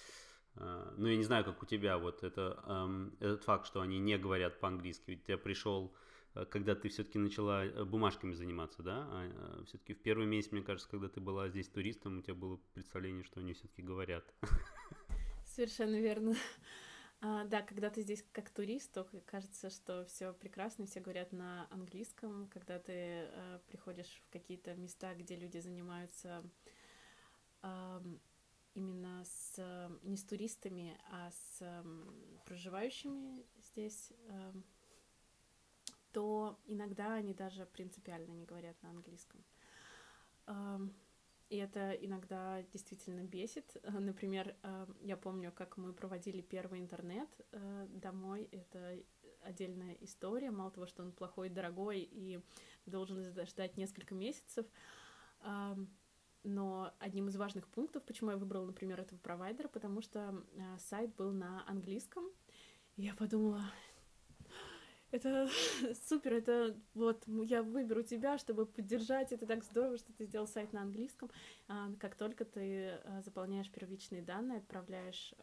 [0.97, 4.19] ну, я не знаю, как у тебя, вот это, эм, этот факт, что они не
[4.19, 6.08] говорят по-английски, ведь я пришел Э,
[6.47, 9.07] когда ты все-таки начала э, бумажками заниматься, да?
[9.11, 12.35] А, э, все-таки в первый месяц, мне кажется, когда ты была здесь туристом, у тебя
[12.35, 14.25] было представление, что они все-таки говорят.
[15.45, 16.35] Совершенно верно.
[17.21, 21.67] А, да, когда ты здесь как турист, то кажется, что все прекрасно, все говорят на
[21.71, 22.49] английском.
[22.49, 26.45] Когда ты а, приходишь в какие-то места, где люди занимаются
[27.63, 28.01] а,
[28.75, 31.85] именно с не с туристами, а с а,
[32.45, 34.13] проживающими здесь
[36.19, 39.45] то иногда они даже принципиально не говорят на английском.
[41.49, 43.77] И это иногда действительно бесит.
[43.85, 44.57] Например,
[45.01, 48.49] я помню, как мы проводили первый интернет э, домой.
[48.51, 48.99] Это
[49.43, 50.51] отдельная история.
[50.51, 52.41] Мало того, что он плохой, дорогой и
[52.85, 54.67] должен ждать несколько месяцев.
[56.43, 61.15] Но одним из важных пунктов, почему я выбрала, например, этого провайдера, потому что э, сайт
[61.15, 62.25] был на английском.
[62.97, 63.63] И я подумала,
[65.11, 65.49] это
[66.09, 70.73] супер, это вот я выберу тебя, чтобы поддержать, это так здорово, что ты сделал сайт
[70.73, 71.31] на английском.
[71.69, 75.35] А, как только ты а, заполняешь первичные данные, отправляешь,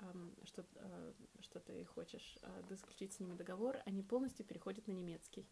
[0.43, 2.37] что, а, что ты хочешь
[2.69, 5.47] заключить с ними договор, они полностью переходят на немецкий.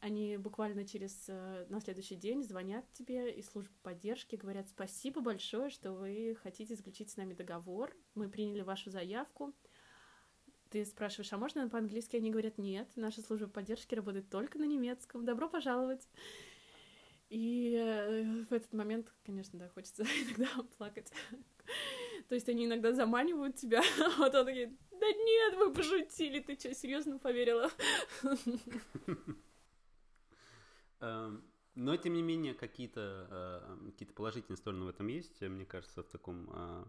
[0.00, 5.92] Они буквально через на следующий день звонят тебе из службы поддержки, говорят спасибо большое, что
[5.92, 9.52] вы хотите заключить с нами договор, мы приняли вашу заявку,
[10.70, 12.16] ты спрашиваешь, а можно по-английски?
[12.16, 15.24] Они говорят, нет, наша служба поддержки работает только на немецком.
[15.24, 16.08] Добро пожаловать.
[17.28, 21.12] И э, в этот момент, конечно, да, хочется иногда плакать.
[22.28, 26.74] То есть они иногда заманивают тебя, а потом такие, да нет, вы пошутили, ты что,
[26.74, 27.70] серьезно поверила?
[31.00, 36.02] Эм, но, тем не менее, какие-то э, какие положительные стороны в этом есть, мне кажется,
[36.02, 36.84] в таком э,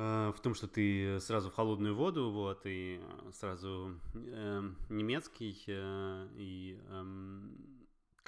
[0.00, 3.00] в том, что ты сразу в холодную воду, вот, и
[3.32, 7.04] сразу э, немецкий, э, и э,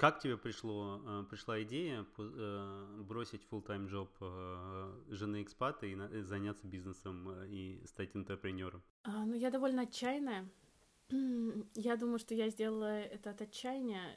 [0.03, 3.87] как тебе пришло, э, пришла идея э, бросить full-time
[4.19, 8.83] э, жены экспата и заняться бизнесом и стать интерпренером?
[9.03, 10.49] А, ну, я довольно отчаянная.
[11.75, 14.13] Я думаю, что я сделала это от отчаяния.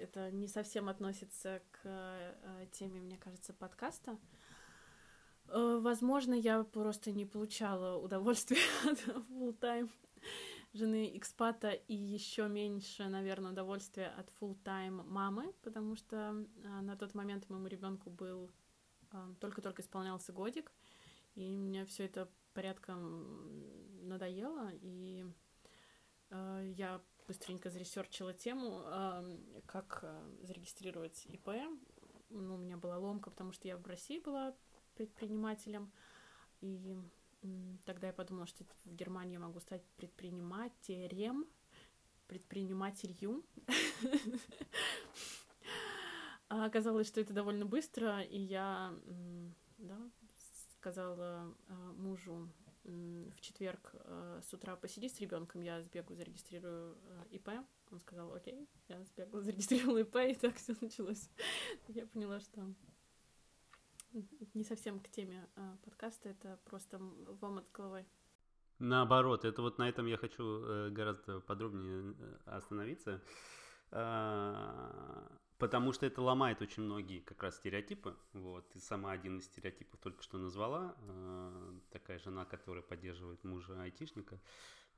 [0.00, 4.18] Это не совсем относится к теме, мне кажется, подкаста.
[5.52, 8.98] Возможно, я просто не получала удовольствия от
[9.30, 9.88] full-time
[10.72, 17.14] жены экспата и еще меньше, наверное, удовольствия от full-time мамы, потому что а, на тот
[17.14, 18.50] момент моему ребенку был
[19.10, 20.72] а, только-только исполнялся годик,
[21.34, 25.26] и мне все это порядком надоело, и
[26.30, 28.82] а, я быстренько заресерчила тему,
[29.66, 30.02] как
[30.40, 31.50] зарегистрировать ИП.
[32.30, 34.56] Ну, у меня была ломка, потому что я в России была
[34.98, 35.90] предпринимателем,
[36.60, 36.96] и
[37.84, 41.46] Тогда я подумала, что в Германии я могу стать предпринимателем,
[42.26, 43.44] предпринимателью.
[46.50, 48.94] А оказалось, что это довольно быстро, и я
[50.78, 52.48] сказала а, мужу
[52.84, 56.96] в четверг а, с утра посиди с ребенком, я сбегу, зарегистрирую
[57.32, 57.50] ИП.
[57.90, 61.28] Он сказал, окей, я сбегала, зарегистрировала ИП, и так все началось.
[61.88, 62.72] Я поняла, что
[64.54, 68.06] не совсем к теме а, подкаста, это просто вам от головой.
[68.78, 73.20] Наоборот, это вот на этом я хочу э, гораздо подробнее э, остановиться,
[73.90, 75.26] а,
[75.58, 78.16] потому что это ломает очень многие как раз стереотипы.
[78.34, 83.82] Вот, ты сама один из стереотипов только что назвала, а, такая жена, которая поддерживает мужа
[83.82, 84.40] айтишника,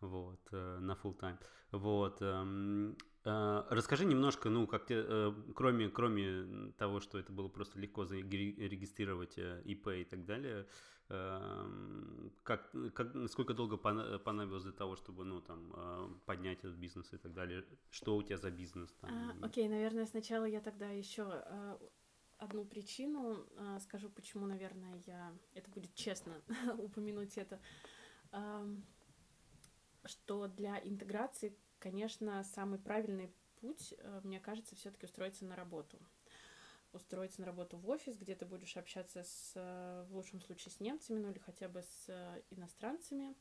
[0.00, 1.38] вот, э, на full time.
[1.72, 7.48] Вот, эм, э, расскажи немножко, ну, как тебе, э, кроме, кроме того, что это было
[7.48, 10.66] просто легко зарегистрировать ИП и так далее,
[11.08, 17.18] эм, как, как, сколько долго понадобилось для того, чтобы, ну, там, поднять этот бизнес и
[17.18, 17.64] так далее?
[17.90, 18.90] Что у тебя за бизнес?
[19.00, 19.10] Там?
[19.10, 21.44] А, окей, наверное, сначала я тогда еще
[22.38, 23.46] одну причину
[23.80, 25.32] скажу, почему, наверное, я...
[25.52, 26.40] Это будет честно
[26.78, 27.60] упомянуть это
[30.04, 35.98] что для интеграции, конечно, самый правильный путь, э, мне кажется, все-таки устроиться на работу.
[36.92, 40.80] Устроиться на работу в офис, где ты будешь общаться с, э, в лучшем случае, с
[40.80, 43.34] немцами, ну или хотя бы с э, иностранцами.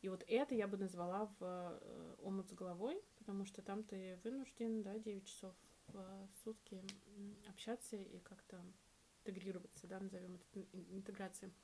[0.00, 1.80] И вот это я бы назвала в
[2.18, 5.54] омут с головой, потому что там ты вынужден, да, 9 часов
[5.86, 6.82] в сутки
[7.48, 8.62] общаться и как-то
[9.24, 11.54] интегрироваться, да, назовем это интеграцией.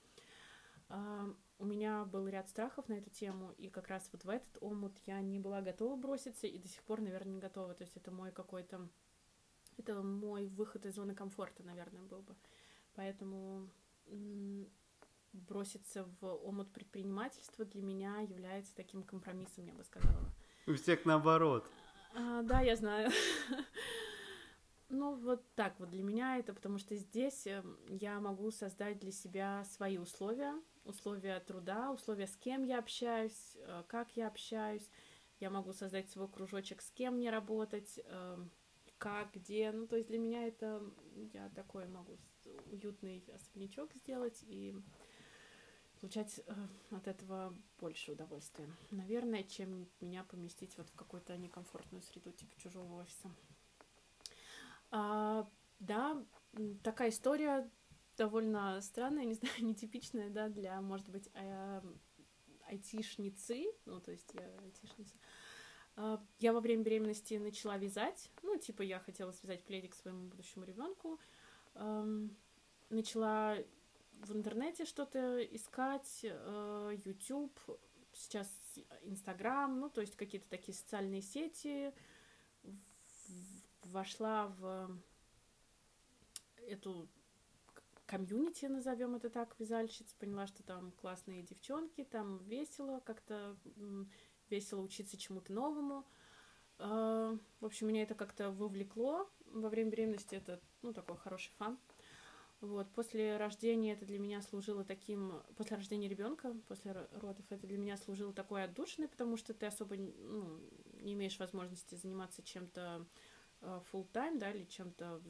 [1.58, 4.98] У меня был ряд страхов на эту тему, и как раз вот в этот омут
[5.06, 7.74] я не была готова броситься, и до сих пор, наверное, не готова.
[7.74, 8.88] То есть это мой какой-то...
[9.76, 12.34] Это мой выход из зоны комфорта, наверное, был бы.
[12.94, 13.70] Поэтому
[15.32, 20.32] броситься в омут предпринимательства для меня является таким компромиссом, я бы сказала.
[20.66, 21.70] У всех наоборот.
[22.14, 23.10] А, да, я знаю.
[24.92, 29.12] Ну, вот так вот для меня это, потому что здесь эм, я могу создать для
[29.12, 34.88] себя свои условия, условия труда, условия, с кем я общаюсь, э, как я общаюсь.
[35.38, 38.50] Я могу создать свой кружочек, с кем мне работать, эм,
[38.98, 39.72] как, где.
[39.72, 40.82] Ну, то есть для меня это,
[41.32, 42.18] я такой могу
[42.70, 44.76] уютный особнячок сделать и
[46.00, 46.52] получать э,
[46.90, 48.68] от этого больше удовольствия.
[48.90, 53.30] Наверное, чем меня поместить вот в какую-то некомфортную среду, типа чужого офиса.
[54.90, 56.22] А, да,
[56.82, 57.70] такая история
[58.20, 61.82] довольно странная, не знаю, нетипичная, да, для, может быть, а,
[62.66, 65.16] айтишницы, ну, то есть я айтишница.
[65.96, 70.64] А, я во время беременности начала вязать, ну, типа я хотела связать пледик своему будущему
[70.64, 71.18] ребенку.
[72.90, 73.56] Начала
[74.12, 77.58] в интернете что-то искать, а, YouTube,
[78.12, 78.48] сейчас
[79.02, 81.94] Инстаграм, ну, то есть какие-то такие социальные сети,
[83.84, 84.90] вошла в
[86.66, 87.08] эту
[88.10, 93.56] комьюнити, назовем это так, вязальщиц, поняла, что там классные девчонки, там весело, как-то
[94.48, 96.04] весело учиться чему-то новому.
[96.78, 99.30] А, в общем, меня это как-то вовлекло.
[99.46, 101.78] Во время беременности это, ну, такой хороший фан.
[102.60, 107.78] Вот, после рождения это для меня служило таким, после рождения ребенка, после родов, это для
[107.78, 110.60] меня служило такой отдушиной, потому что ты особо ну,
[111.00, 113.06] не имеешь возможности заниматься чем-то
[113.60, 115.20] full time, да, или чем-то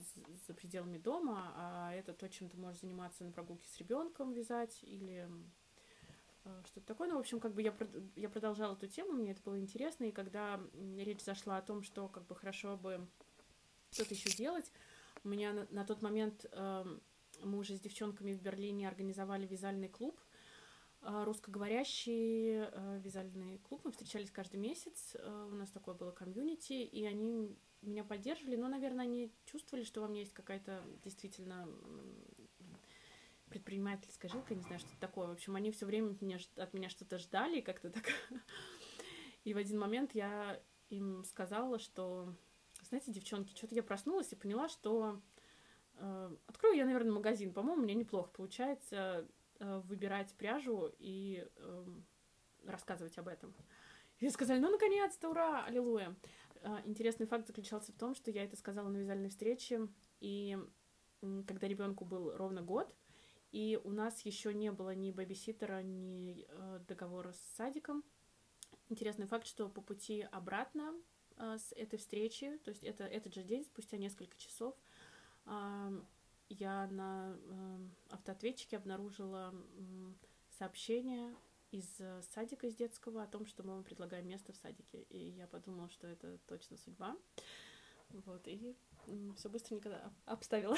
[0.47, 4.79] за пределами дома, а это то, чем ты можешь заниматься на прогулке с ребенком, вязать
[4.83, 5.29] или
[6.45, 7.09] э, что-то такое.
[7.09, 7.75] Ну, в общем, как бы я,
[8.17, 10.61] я продолжала эту тему, мне это было интересно, и когда
[10.97, 13.07] речь зашла о том, что как бы хорошо бы
[13.91, 14.71] что-то еще делать,
[15.25, 16.85] у меня на, на тот момент э,
[17.43, 20.19] мы уже с девчонками в Берлине организовали вязальный клуб,
[21.03, 23.81] русскоговорящий э, вязальный клуб.
[23.85, 25.15] Мы встречались каждый месяц.
[25.15, 28.57] Э, у нас такое было комьюнити, и они меня поддерживали.
[28.57, 31.69] Но, наверное, они чувствовали, что во мне есть какая-то действительно
[33.49, 35.27] предпринимательская жилка, не знаю, что это такое.
[35.27, 38.05] В общем, они все время от меня, от меня что-то ждали, как-то так.
[39.45, 42.35] И в один момент я им сказала, что,
[42.83, 45.21] знаете, девчонки, что-то я проснулась и поняла, что
[45.95, 47.53] э, открою я, наверное, магазин.
[47.53, 49.27] По-моему, мне неплохо получается
[49.61, 51.87] выбирать пряжу и э,
[52.65, 53.55] рассказывать об этом.
[54.19, 56.17] И сказали, ну, наконец-то, ура, аллилуйя.
[56.63, 59.89] Э, интересный факт заключался в том, что я это сказала на вязальной встрече,
[60.21, 60.59] и
[61.47, 62.95] когда ребенку был ровно год,
[63.53, 68.05] и у нас еще не было ни бэбиситера, ни э, договора с садиком.
[68.89, 70.95] Интересный факт, что по пути обратно
[71.37, 74.75] э, с этой встречи, то есть это этот же день, спустя несколько часов,
[75.47, 76.01] э,
[76.51, 77.79] я на э,
[78.11, 79.55] автоответчике обнаружила
[80.59, 81.35] сообщение
[81.71, 85.03] из э, садика из детского о том, что мы вам предлагаем место в садике.
[85.11, 87.17] И я подумала, что это точно судьба.
[88.11, 88.77] Вот, и
[89.37, 90.77] все быстренько обставила.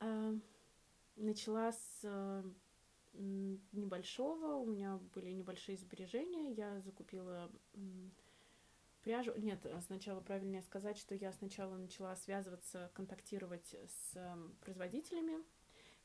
[0.00, 0.38] Э,
[1.16, 2.42] начала с э,
[3.12, 7.50] небольшого, у меня были небольшие сбережения, я закупила
[9.02, 9.32] пряжу.
[9.36, 15.44] Нет, сначала правильнее сказать, что я сначала начала связываться, контактировать с эм, производителями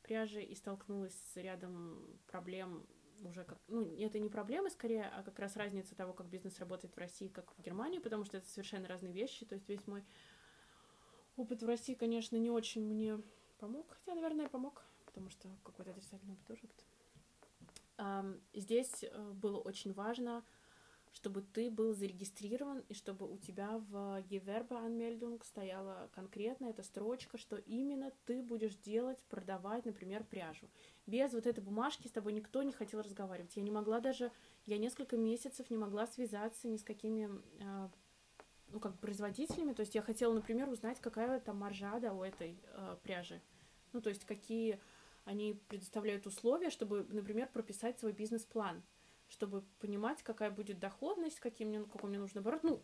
[0.01, 2.85] пряжи и столкнулась с рядом проблем
[3.23, 6.95] уже как, ну, это не проблемы скорее, а как раз разница того, как бизнес работает
[6.95, 10.03] в России, как в Германии, потому что это совершенно разные вещи, то есть весь мой
[11.37, 13.19] опыт в России, конечно, не очень мне
[13.57, 18.41] помог, хотя, наверное, помог, потому что какой-то отрицательный опыт тоже опыт.
[18.53, 20.43] Здесь э, было очень важно,
[21.15, 27.55] чтобы ты был зарегистрирован и чтобы у тебя в Gewerbeanmeldung стояла конкретно эта строчка, что
[27.55, 30.67] именно ты будешь делать, продавать, например, пряжу.
[31.07, 33.55] Без вот этой бумажки с тобой никто не хотел разговаривать.
[33.55, 34.29] Я не могла даже,
[34.65, 37.29] я несколько месяцев не могла связаться ни с какими
[37.63, 37.89] а,
[38.67, 39.71] ну, как производителями.
[39.71, 43.41] То есть я хотела, например, узнать, какая там маржа да, у этой э, пряжи.
[43.93, 44.81] Ну, то есть какие
[45.23, 48.83] они предоставляют условия, чтобы, например, прописать свой бизнес-план,
[49.35, 52.63] чтобы понимать, какая будет доходность, каким мне, какой мне нужно оборот.
[52.63, 52.81] Ну,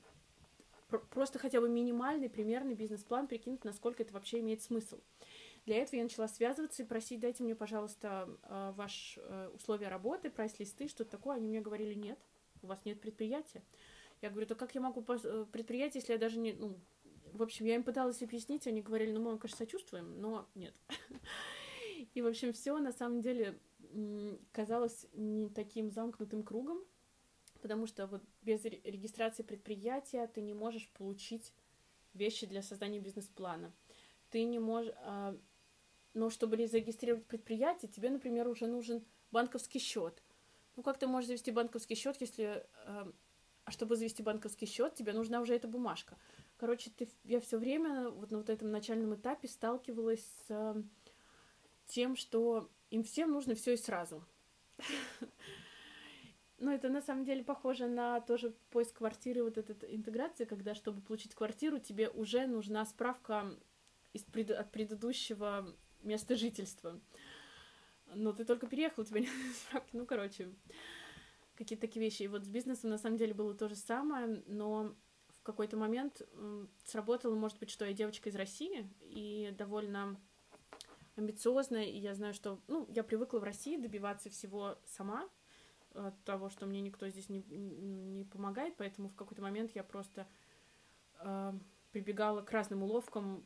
[1.09, 4.99] просто хотя бы минимальный, примерный бизнес-план прикинуть, насколько это вообще имеет смысл.
[5.65, 10.29] Для этого я начала связываться и просить, дайте мне, пожалуйста, э, ваши э, условия работы,
[10.29, 11.37] прайс-листы, что-то такое.
[11.37, 12.19] Они мне говорили, нет,
[12.61, 13.63] у вас нет предприятия.
[14.21, 16.53] Я говорю, то как я могу э, предприятие, если я даже не...
[16.53, 16.77] Ну,
[17.31, 20.73] в общем, я им пыталась объяснить, они говорили, ну, мы вам, конечно, сочувствуем, но нет.
[22.13, 23.57] И, в общем, все на самом деле
[24.51, 26.79] казалось не таким замкнутым кругом,
[27.61, 31.53] потому что вот без регистрации предприятия ты не можешь получить
[32.13, 33.73] вещи для создания бизнес-плана.
[34.29, 34.93] Ты не можешь...
[34.97, 35.37] А,
[36.13, 40.21] но чтобы зарегистрировать предприятие, тебе, например, уже нужен банковский счет.
[40.75, 42.65] Ну, как ты можешь завести банковский счет, если...
[42.85, 43.11] А,
[43.63, 46.17] а чтобы завести банковский счет, тебе нужна уже эта бумажка.
[46.57, 50.83] Короче, ты, я все время вот на вот этом начальном этапе сталкивалась с
[51.85, 54.23] тем, что им всем нужно все и сразу.
[56.59, 61.01] Но это на самом деле похоже на тоже поиск квартиры, вот эта интеграция, когда, чтобы
[61.01, 63.57] получить квартиру, тебе уже нужна справка
[64.13, 64.51] из пред...
[64.51, 67.01] от предыдущего места жительства.
[68.13, 69.95] Но ты только переехал, у тебя нет справки.
[69.95, 70.53] Ну, короче,
[71.55, 72.23] какие-то такие вещи.
[72.23, 74.95] И вот с бизнесом на самом деле было то же самое, но
[75.29, 76.21] в какой-то момент
[76.85, 80.19] сработало, может быть, что я девочка из России и довольно
[81.21, 85.29] амбициозная, и я знаю, что, ну, я привыкла в России добиваться всего сама,
[85.93, 90.27] от того, что мне никто здесь не, не помогает, поэтому в какой-то момент я просто
[91.19, 91.53] э,
[91.91, 93.45] прибегала к разным уловкам,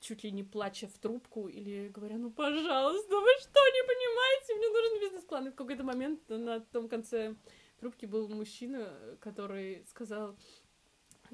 [0.00, 4.68] чуть ли не плача в трубку или говоря, ну, пожалуйста, вы что, не понимаете, мне
[4.68, 5.48] нужен бизнес-план.
[5.48, 7.36] И в какой-то момент на том конце
[7.78, 10.36] трубки был мужчина, который сказал,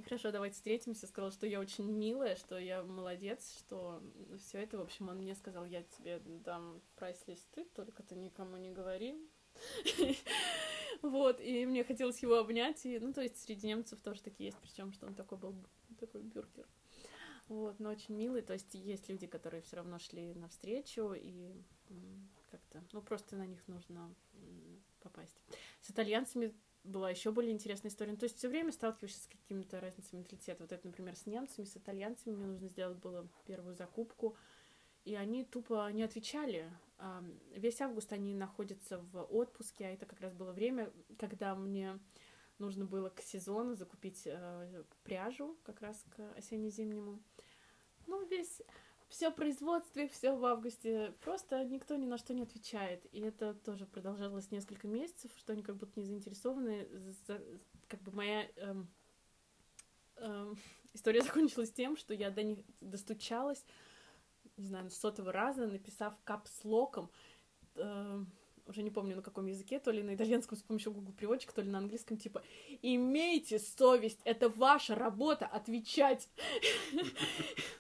[0.03, 4.03] хорошо, давайте встретимся, сказал, что я очень милая, что я молодец, что
[4.39, 8.71] все это, в общем, он мне сказал, я тебе дам прайс-листы, только ты никому не
[8.71, 9.17] говори.
[11.03, 14.59] Вот, и мне хотелось его обнять, и, ну, то есть среди немцев тоже такие есть,
[14.63, 15.55] причем что он такой был,
[16.01, 16.67] такой бюргер.
[17.49, 21.53] Вот, но очень милый, то есть есть люди, которые все равно шли навстречу, и
[22.51, 24.15] как-то, ну, просто на них нужно
[25.01, 25.41] попасть.
[25.81, 26.55] С итальянцами
[26.87, 28.13] была еще более интересная история.
[28.13, 30.63] Ну, то есть все время сталкиваешься с какими-то разницами менталитета.
[30.63, 34.37] Вот это, например, с немцами, с итальянцами мне нужно сделать было первую закупку.
[35.05, 36.71] И они тупо не отвечали.
[37.55, 42.01] Весь август они находятся в отпуске, а это как раз было время, когда мне
[42.59, 47.23] нужно было к сезону закупить э, пряжу, как раз к осенне-зимнему.
[48.07, 48.63] Ну, весь
[49.09, 51.15] все производстве, все в августе.
[51.21, 53.07] Просто никто ни на что не отвечает.
[53.13, 56.89] И это тоже продолжалось несколько месяцев, что они как будто не заинтересованы.
[57.27, 57.41] За,
[57.89, 58.89] как бы моя эм,
[60.17, 60.59] эм,
[60.93, 63.65] история закончилась тем, что я до них достучалась,
[64.57, 67.11] не знаю, сотого раза, написав капслоком,
[67.77, 68.31] эм,
[68.67, 71.63] уже не помню на каком языке, то ли на итальянском с помощью Google переводчика, то
[71.63, 72.43] ли на английском, типа,
[72.83, 76.29] имейте совесть, это ваша работа отвечать.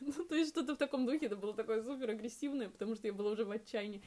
[0.01, 3.13] Ну, то есть что-то в таком духе, это было такое супер агрессивное, потому что я
[3.13, 4.03] была уже в отчаянии.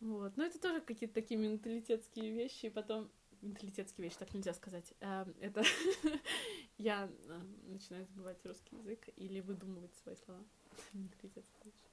[0.00, 3.10] Вот, но это тоже какие-то такие менталитетские вещи, и потом
[3.42, 4.94] менталитетские вещи, так нельзя сказать.
[5.00, 5.62] А, это
[6.78, 10.42] я а, начинаю забывать русский язык или выдумывать свои слова.
[10.92, 11.90] Менталитетские вещи.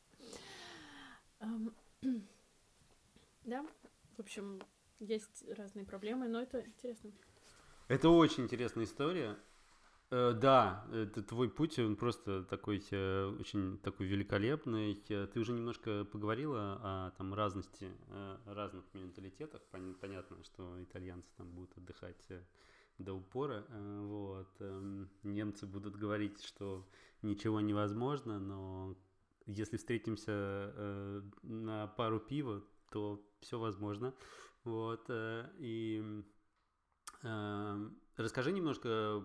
[3.50, 3.66] Да,
[4.16, 4.62] в общем,
[5.00, 7.12] есть разные проблемы, но это интересно.
[7.88, 9.40] Это очень интересная история.
[10.12, 15.04] Э, да, это твой путь, он просто такой э, очень такой великолепный.
[15.10, 17.92] Э, ты уже немножко поговорила о там разности,
[18.46, 19.64] разных менталитетах.
[20.00, 22.28] Понятно, что итальянцы там будут отдыхать
[23.00, 23.66] до упора.
[23.72, 24.50] Вот.
[24.60, 26.88] Эм, немцы будут говорить, что
[27.24, 28.96] ничего невозможно, но
[29.48, 34.14] если встретимся на пару пива, то все возможно.
[34.64, 36.04] Вот, э, и
[37.24, 39.24] э, расскажи немножко,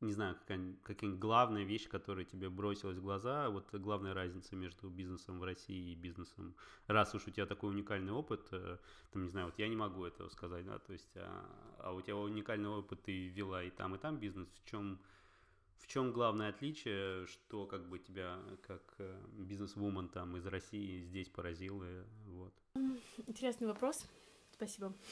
[0.00, 0.36] не знаю,
[0.82, 5.92] какие-нибудь главные вещи, которые тебе бросилась в глаза, вот главная разница между бизнесом в России
[5.92, 6.54] и бизнесом,
[6.86, 8.78] раз уж у тебя такой уникальный опыт, э,
[9.12, 11.46] там, не знаю, вот я не могу этого сказать, да, то есть, а,
[11.78, 15.00] а у тебя уникальный опыт, ты вела и там, и там бизнес, в чем
[15.78, 21.28] в чем главное отличие, что как бы тебя как э, бизнес-вумен там из России здесь
[21.28, 21.86] поразило?
[22.26, 22.54] Вот.
[23.26, 24.06] Интересный вопрос.
[24.52, 24.94] Спасибо.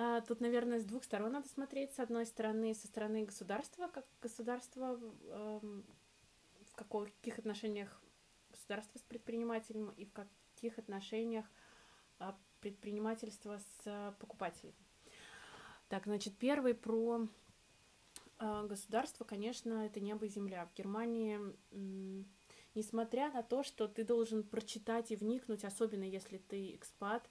[0.00, 1.92] А, тут, наверное, с двух сторон надо смотреть.
[1.92, 5.84] С одной стороны, со стороны государства, как государство, эм,
[6.70, 8.00] в каких отношениях
[8.48, 11.46] государство с предпринимателем и в каких отношениях
[12.20, 14.72] а, предпринимательство с покупателем.
[15.88, 17.26] Так, значит, первый про
[18.38, 20.66] государство, конечно, это небо и земля.
[20.66, 21.40] В Германии,
[22.74, 27.28] несмотря на то, что ты должен прочитать и вникнуть, особенно если ты экспат,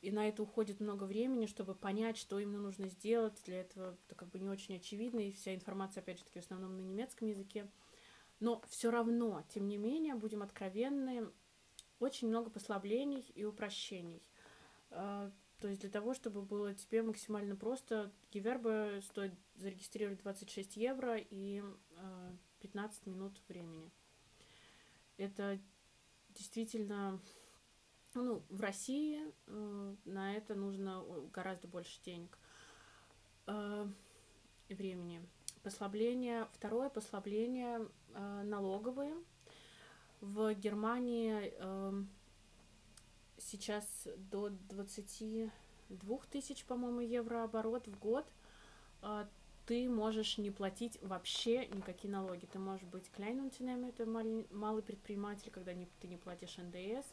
[0.00, 3.40] и на это уходит много времени, чтобы понять, что именно нужно сделать.
[3.44, 6.44] Для этого это как бы не очень очевидно, и вся информация, опять же таки, в
[6.44, 7.70] основном на немецком языке.
[8.40, 11.30] Но все равно, тем не менее, будем откровенны,
[11.98, 14.22] очень много послаблений и упрощений.
[15.60, 21.16] А, то есть для того, чтобы было тебе максимально просто, Гивербы стоит зарегистрировать 26 евро
[21.18, 21.62] и
[21.96, 23.90] э, 15 минут времени.
[25.16, 25.58] Это
[26.30, 27.20] действительно,
[28.14, 32.38] ну, в России э, на это нужно гораздо больше денег
[33.46, 33.86] э,
[34.68, 35.22] и времени.
[35.62, 39.14] Послабление, второе послабление э, налоговые.
[40.20, 42.04] В Германии э,
[43.40, 48.26] сейчас до 22 тысяч, по-моему, евро оборот в год,
[49.02, 49.28] а,
[49.66, 52.46] ты можешь не платить вообще никакие налоги.
[52.46, 57.06] Ты можешь быть клейнунтинем, это малый предприниматель, когда не, ты не платишь НДС.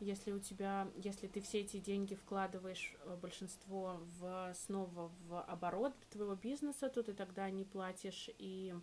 [0.00, 5.94] Если у тебя, если ты все эти деньги вкладываешь э, большинство в, снова в оборот
[6.10, 8.74] твоего бизнеса, то ты тогда не платишь и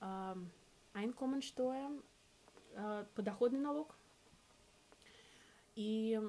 [0.00, 2.02] Einkommensteuer,
[2.74, 3.96] э, подоходный налог,
[5.76, 6.20] и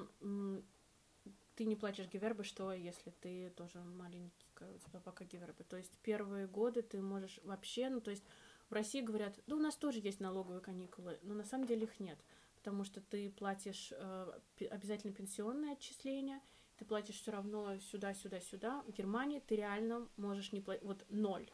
[1.56, 5.64] ты не платишь гивербы, что если ты тоже маленький, у тебя пока гивербы.
[5.64, 8.22] То есть первые годы ты можешь вообще, ну то есть
[8.70, 11.98] в России говорят, да у нас тоже есть налоговые каникулы, но на самом деле их
[11.98, 12.18] нет,
[12.54, 14.40] потому что ты платишь э,
[14.70, 16.40] обязательно пенсионное отчисление,
[16.76, 18.82] ты платишь все равно сюда, сюда, сюда.
[18.82, 21.50] В Германии ты реально можешь не платить, вот ноль.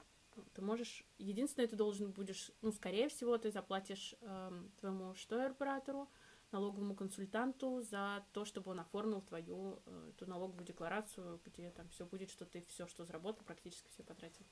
[0.52, 6.10] Ты можешь, единственное, ты должен будешь, ну, скорее всего, ты заплатишь э, твоему штойербратеру,
[6.54, 12.06] налоговому консультанту за то, чтобы он оформил твою э, эту налоговую декларацию, где там все
[12.06, 14.44] будет, что ты все, что заработал, практически все потратил.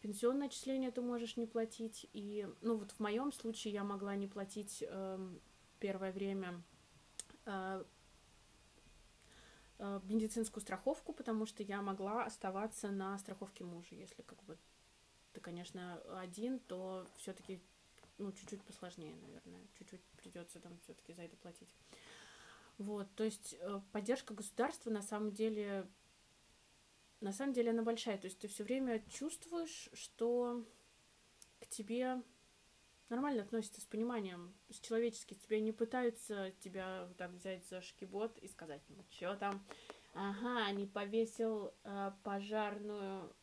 [0.00, 2.08] Пенсионное отчисление ты можешь не платить.
[2.14, 5.36] И, ну, вот в моем случае я могла не платить э,
[5.78, 6.62] первое время
[7.44, 7.84] э,
[9.78, 13.94] э, медицинскую страховку, потому что я могла оставаться на страховке мужа.
[13.94, 14.56] Если как бы
[15.34, 17.60] ты, конечно, один, то все-таки
[18.20, 19.66] ну, чуть-чуть посложнее, наверное.
[19.78, 21.74] Чуть-чуть придется там все-таки за это платить.
[22.78, 25.86] Вот, то есть э, поддержка государства на самом деле,
[27.20, 28.18] на самом деле она большая.
[28.18, 30.64] То есть ты все время чувствуешь, что
[31.60, 32.22] к тебе
[33.08, 35.34] нормально относятся с пониманием, с человечески.
[35.34, 39.66] Тебя не пытаются тебя так взять за шкибот и сказать, ну что там,
[40.14, 43.34] ага, не повесил э, пожарную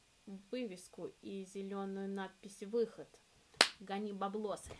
[0.51, 3.07] вывеску и зеленую надпись «Выход».
[3.80, 4.71] Гони баблосы.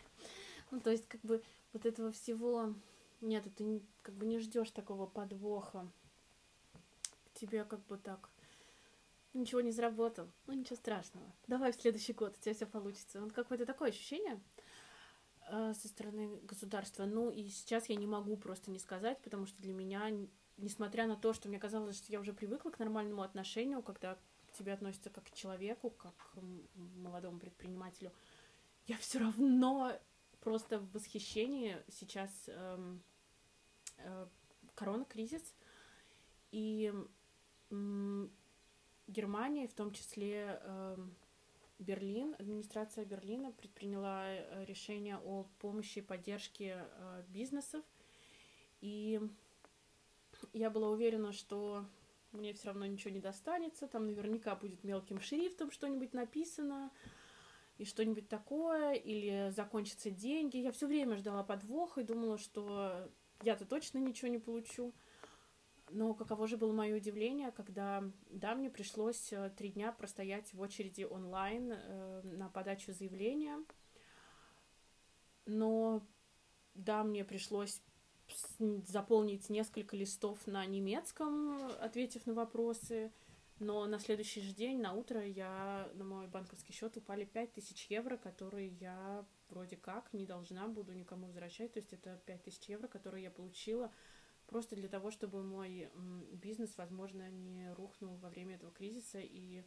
[0.70, 1.42] Ну, то есть, как бы,
[1.72, 2.74] вот этого всего
[3.20, 5.88] нет, ты как бы не ждешь такого подвоха.
[7.34, 8.30] Тебе как бы так
[9.34, 10.28] ничего не заработал.
[10.46, 11.26] Ну, ничего страшного.
[11.46, 13.20] Давай в следующий год, у тебя все получится.
[13.20, 14.40] Вот какое-то такое ощущение
[15.50, 17.04] э, со стороны государства.
[17.06, 20.10] Ну, и сейчас я не могу просто не сказать, потому что для меня,
[20.56, 24.52] несмотря на то, что мне казалось, что я уже привыкла к нормальному отношению, когда к
[24.52, 26.40] тебе относятся как к человеку, как к
[26.96, 28.12] молодому предпринимателю,
[28.88, 29.92] я все равно
[30.40, 33.02] просто в восхищении сейчас эм,
[33.98, 34.26] э,
[34.74, 35.54] корона-кризис.
[36.52, 36.92] И
[37.70, 38.28] э,
[39.06, 40.96] Германия, в том числе э,
[41.78, 47.84] Берлин, администрация Берлина предприняла э, решение о помощи и поддержке э, бизнесов.
[48.80, 49.20] И
[50.54, 51.84] я была уверена, что
[52.32, 56.90] мне все равно ничего не достанется, там наверняка будет мелким шрифтом что-нибудь написано,
[57.78, 60.58] и что-нибудь такое, или закончатся деньги.
[60.58, 63.08] Я все время ждала подвоха и думала, что
[63.42, 64.92] я-то точно ничего не получу.
[65.90, 70.60] Но каково же было мое удивление, когда, да, мне пришлось э, три дня простоять в
[70.60, 73.58] очереди онлайн э, на подачу заявления.
[75.46, 76.02] Но,
[76.74, 77.80] да, мне пришлось
[78.58, 83.10] заполнить несколько листов на немецком, ответив на вопросы.
[83.60, 88.16] Но на следующий же день, на утро, я на мой банковский счет упали 5000 евро,
[88.16, 91.72] которые я вроде как не должна буду никому возвращать.
[91.72, 93.92] То есть это 5000 евро, которые я получила
[94.46, 95.90] просто для того, чтобы мой
[96.32, 99.18] бизнес, возможно, не рухнул во время этого кризиса.
[99.18, 99.64] И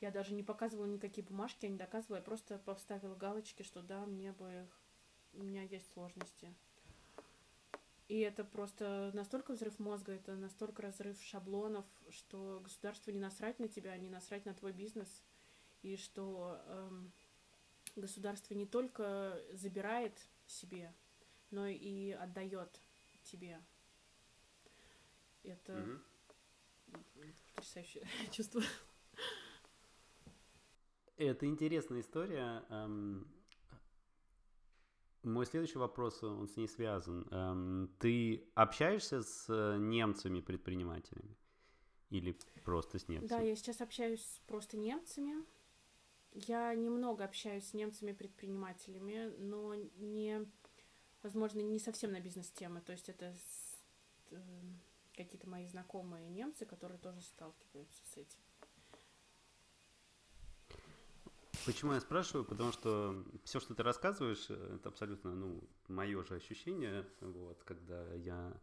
[0.00, 4.06] я даже не показывала никакие бумажки, я не доказывала, я просто поставила галочки, что да,
[4.06, 4.68] мне бы,
[5.34, 6.54] у меня есть сложности.
[8.08, 13.68] И это просто настолько взрыв мозга, это настолько разрыв шаблонов, что государство не насрать на
[13.68, 15.22] тебя, не насрать на твой бизнес,
[15.82, 17.12] и что эм,
[17.96, 20.94] государство не только забирает себе,
[21.50, 22.80] но и отдает
[23.24, 23.62] тебе.
[25.42, 27.34] Это mm-hmm.
[27.54, 28.62] потрясающее чувство.
[31.18, 32.64] Это интересная история.
[35.28, 37.26] Мой следующий вопрос, он с ней связан.
[37.30, 41.36] Эм, ты общаешься с э, немцами-предпринимателями?
[42.10, 43.28] Или просто с немцами?
[43.28, 45.44] Да, я сейчас общаюсь просто немцами.
[46.32, 50.46] Я немного общаюсь с немцами-предпринимателями, но не,
[51.22, 52.80] возможно, не совсем на бизнес-темы.
[52.80, 53.34] То есть это
[54.30, 54.36] э,
[55.14, 58.38] какие-то мои знакомые немцы, которые тоже сталкиваются с этим.
[61.68, 62.46] Почему я спрашиваю?
[62.46, 68.10] Потому что все, что ты рассказываешь, э, это абсолютно, ну, мое же ощущение, вот, когда
[68.14, 68.54] я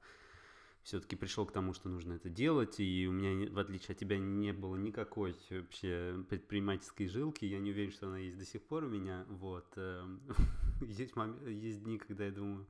[0.81, 4.17] все-таки пришел к тому, что нужно это делать, и у меня, в отличие от тебя,
[4.17, 8.85] не было никакой вообще предпринимательской жилки, я не уверен, что она есть до сих пор
[8.85, 9.71] у меня, вот.
[9.75, 10.19] Эм,
[10.81, 11.13] есть,
[11.45, 12.65] есть дни, когда я думаю,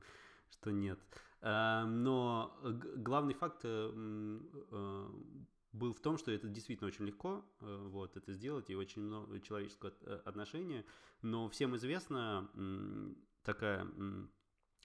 [0.50, 0.98] что нет.
[1.40, 2.54] Эм, но
[2.96, 3.90] главный факт э,
[4.70, 5.08] э,
[5.76, 9.40] был в том, что это действительно очень легко э, вот, это сделать, и очень много
[9.40, 10.84] человеческого э, отношения,
[11.22, 12.48] но всем известна
[13.42, 13.86] такая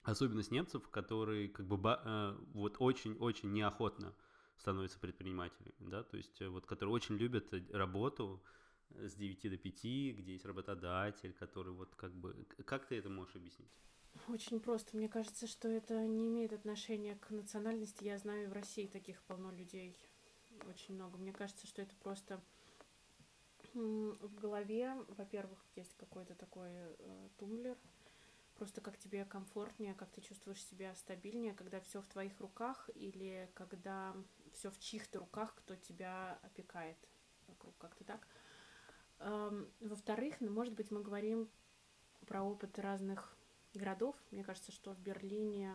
[0.02, 4.14] особенность немцев, которые как бы э, вот очень-очень неохотно
[4.56, 8.42] становятся предпринимателями, да, то есть вот которые очень любят работу
[8.90, 9.82] с 9 до 5,
[10.18, 12.46] где есть работодатель, который вот как бы...
[12.66, 13.70] Как ты это можешь объяснить?
[14.28, 14.96] Очень просто.
[14.96, 18.04] Мне кажется, что это не имеет отношения к национальности.
[18.04, 19.96] Я знаю, в России таких полно людей
[20.68, 21.18] очень много.
[21.18, 22.40] Мне кажется, что это просто
[23.74, 27.78] в голове, во-первых, есть какой-то такой э, тумблер,
[28.56, 33.50] просто как тебе комфортнее, как ты чувствуешь себя стабильнее, когда все в твоих руках или
[33.54, 34.14] когда
[34.52, 36.98] все в чьих-то руках, кто тебя опекает
[37.46, 38.26] вокруг, как-то так.
[39.20, 41.48] Эм, во-вторых, ну, может быть, мы говорим
[42.26, 43.34] про опыт разных
[43.74, 44.16] городов.
[44.30, 45.74] Мне кажется, что в Берлине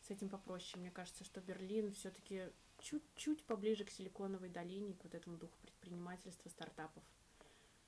[0.00, 0.80] с этим попроще.
[0.80, 2.50] Мне кажется, что Берлин все-таки
[2.84, 7.02] чуть-чуть поближе к Силиконовой долине, к вот этому духу предпринимательства, стартапов.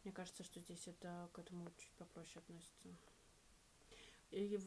[0.03, 2.89] Мне кажется, что здесь это к этому чуть попроще относится.
[4.31, 4.59] И,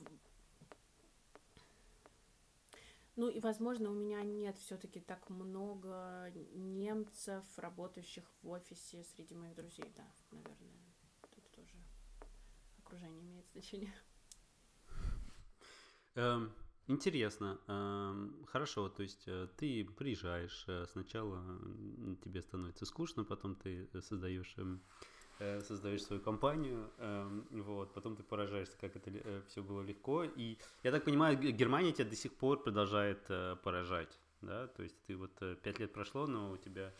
[3.16, 9.56] ну и, возможно, у меня нет все-таки так много немцев, работающих в офисе среди моих
[9.56, 10.80] друзей, да, наверное.
[11.34, 11.76] Тут тоже
[12.78, 13.94] окружение имеет значение.
[16.16, 16.52] Um
[16.90, 17.60] Интересно.
[18.48, 21.40] Хорошо, то есть э, ты приезжаешь, э, сначала
[22.24, 24.82] тебе становится скучно, потом ты создаешь эм,
[25.38, 29.12] э, создаешь свою компанию, эм, вот, потом ты поражаешься, как это
[29.50, 30.24] все было легко.
[30.24, 33.22] И я так понимаю, Германия тебя до сих пор продолжает
[33.62, 36.92] поражать, да, то есть ты вот пять лет прошло, но у тебя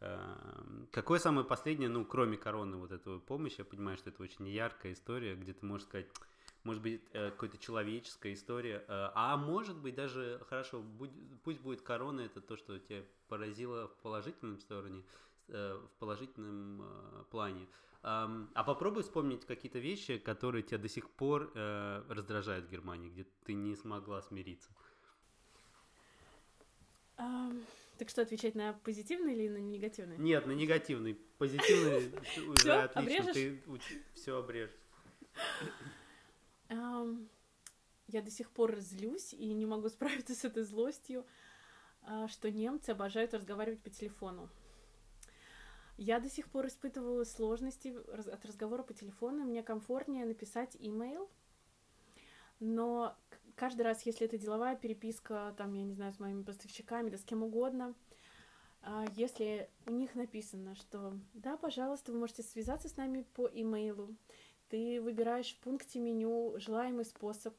[0.00, 4.48] Эм, какое самое последнее, ну, кроме короны, вот этого помощи, я понимаю, что это очень
[4.48, 6.06] яркая история, где ты можешь сказать,
[6.68, 11.10] может быть, э, какая-то человеческая история, э, а может быть даже, хорошо, будь,
[11.42, 15.02] пусть будет корона, это то, что тебя поразило в положительном стороне,
[15.48, 16.84] э, в положительном
[17.30, 17.66] плане.
[18.02, 23.54] А попробуй вспомнить какие-то вещи, которые тебя до сих пор раздражают в Германии, где ты
[23.54, 24.70] не смогла смириться.
[27.16, 27.64] Um,
[27.98, 30.16] так что, отвечать на позитивный или на негативный?
[30.18, 31.18] Нет, на негативный.
[31.38, 32.12] Позитивный
[32.48, 33.32] уже отлично.
[33.32, 33.60] Ты
[34.14, 34.76] все обрежешь.
[36.70, 41.26] Я до сих пор злюсь и не могу справиться с этой злостью,
[42.02, 44.48] а, что немцы обожают разговаривать по телефону.
[45.96, 49.44] Я до сих пор испытываю сложности от разговора по телефону.
[49.44, 51.28] Мне комфортнее написать имейл,
[52.60, 53.16] но
[53.56, 57.24] каждый раз, если это деловая переписка, там, я не знаю, с моими поставщиками, да с
[57.24, 57.94] кем угодно,
[58.80, 64.16] а, если у них написано, что да, пожалуйста, вы можете связаться с нами по имейлу,
[64.68, 67.54] ты выбираешь в пункте меню желаемый способ,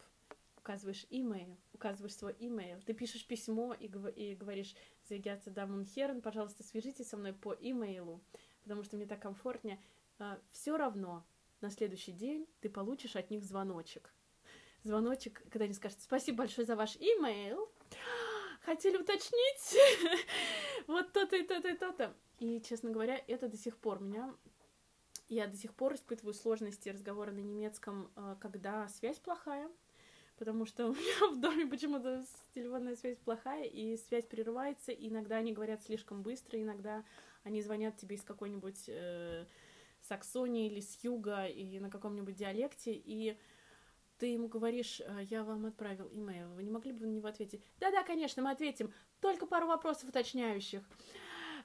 [0.58, 4.76] указываешь имейл, указываешь свой имейл, ты пишешь письмо и, и говоришь,
[5.08, 8.22] Зайгятся Дамон Херн, пожалуйста, свяжитесь со мной по имейлу,
[8.64, 9.80] потому что мне так комфортнее.
[10.20, 11.26] А, Все равно
[11.62, 14.14] на следующий день ты получишь от них звоночек
[14.84, 17.72] звоночек, когда они скажут «Спасибо большое за ваш имейл»,
[18.62, 19.78] хотели уточнить
[20.88, 22.16] вот то-то и то-то и то-то.
[22.40, 24.34] И, честно говоря, это до сих пор меня...
[25.30, 29.70] Я до сих пор испытываю сложности разговора на немецком, э, когда связь плохая,
[30.38, 32.26] потому что у меня в доме почему-то
[32.56, 37.06] телефонная связь плохая, и связь прерывается, и иногда они говорят слишком быстро, иногда
[37.44, 39.46] они звонят тебе из какой-нибудь э,
[40.02, 43.38] Саксонии или с юга, и на каком-нибудь диалекте, и
[44.18, 47.64] ты ему говоришь, «Э, я вам отправил имейл, вы не могли бы на него ответить?
[47.80, 50.82] Да-да, конечно, мы ответим, только пару вопросов уточняющих.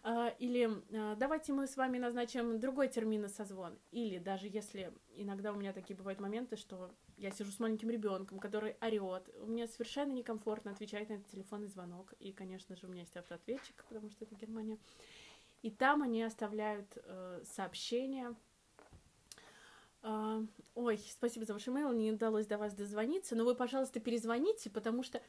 [0.04, 3.78] Э, или «Э, давайте мы с вами назначим другой термин на созвон.
[3.90, 8.38] Или даже если иногда у меня такие бывают моменты, что я сижу с маленьким ребенком,
[8.38, 12.12] который орет, мне совершенно некомфортно отвечать на этот телефонный звонок.
[12.20, 14.78] И, конечно же, у меня есть автоответчик, потому что это Германия.
[15.62, 18.34] И там они оставляют э, сообщения,
[20.02, 20.44] а,
[20.74, 25.02] ой, спасибо за ваш имейл, не удалось до вас дозвониться, но вы, пожалуйста, перезвоните, потому
[25.02, 25.22] что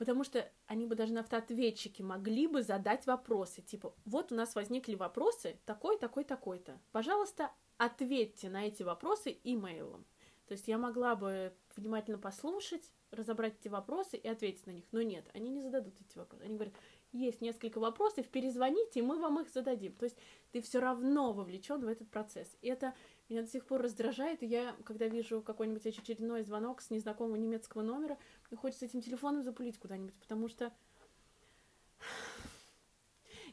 [0.00, 4.54] потому что они бы даже на автоответчике могли бы задать вопросы, типа, вот у нас
[4.54, 6.80] возникли вопросы, такой, такой, такой-то.
[6.90, 10.06] Пожалуйста, ответьте на эти вопросы имейлом.
[10.46, 14.86] То есть я могла бы внимательно послушать, разобрать эти вопросы и ответить на них.
[14.90, 16.44] Но нет, они не зададут эти вопросы.
[16.44, 16.74] Они говорят,
[17.12, 19.92] есть несколько вопросов, перезвоните, и мы вам их зададим.
[19.94, 20.16] То есть
[20.52, 22.56] ты все равно вовлечен в этот процесс.
[22.62, 22.94] И это
[23.28, 27.82] меня до сих пор раздражает, и я, когда вижу какой-нибудь очередной звонок с незнакомого немецкого
[27.82, 28.18] номера,
[28.50, 30.72] мне хочется этим телефоном запулить куда-нибудь, потому что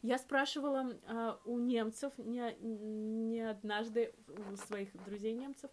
[0.02, 4.14] я спрашивала э, у немцев, не, не однажды,
[4.52, 5.70] у своих друзей немцев,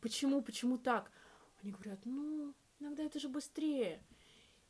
[0.00, 1.10] почему, почему так?
[1.62, 4.02] Они говорят, ну, иногда это же быстрее.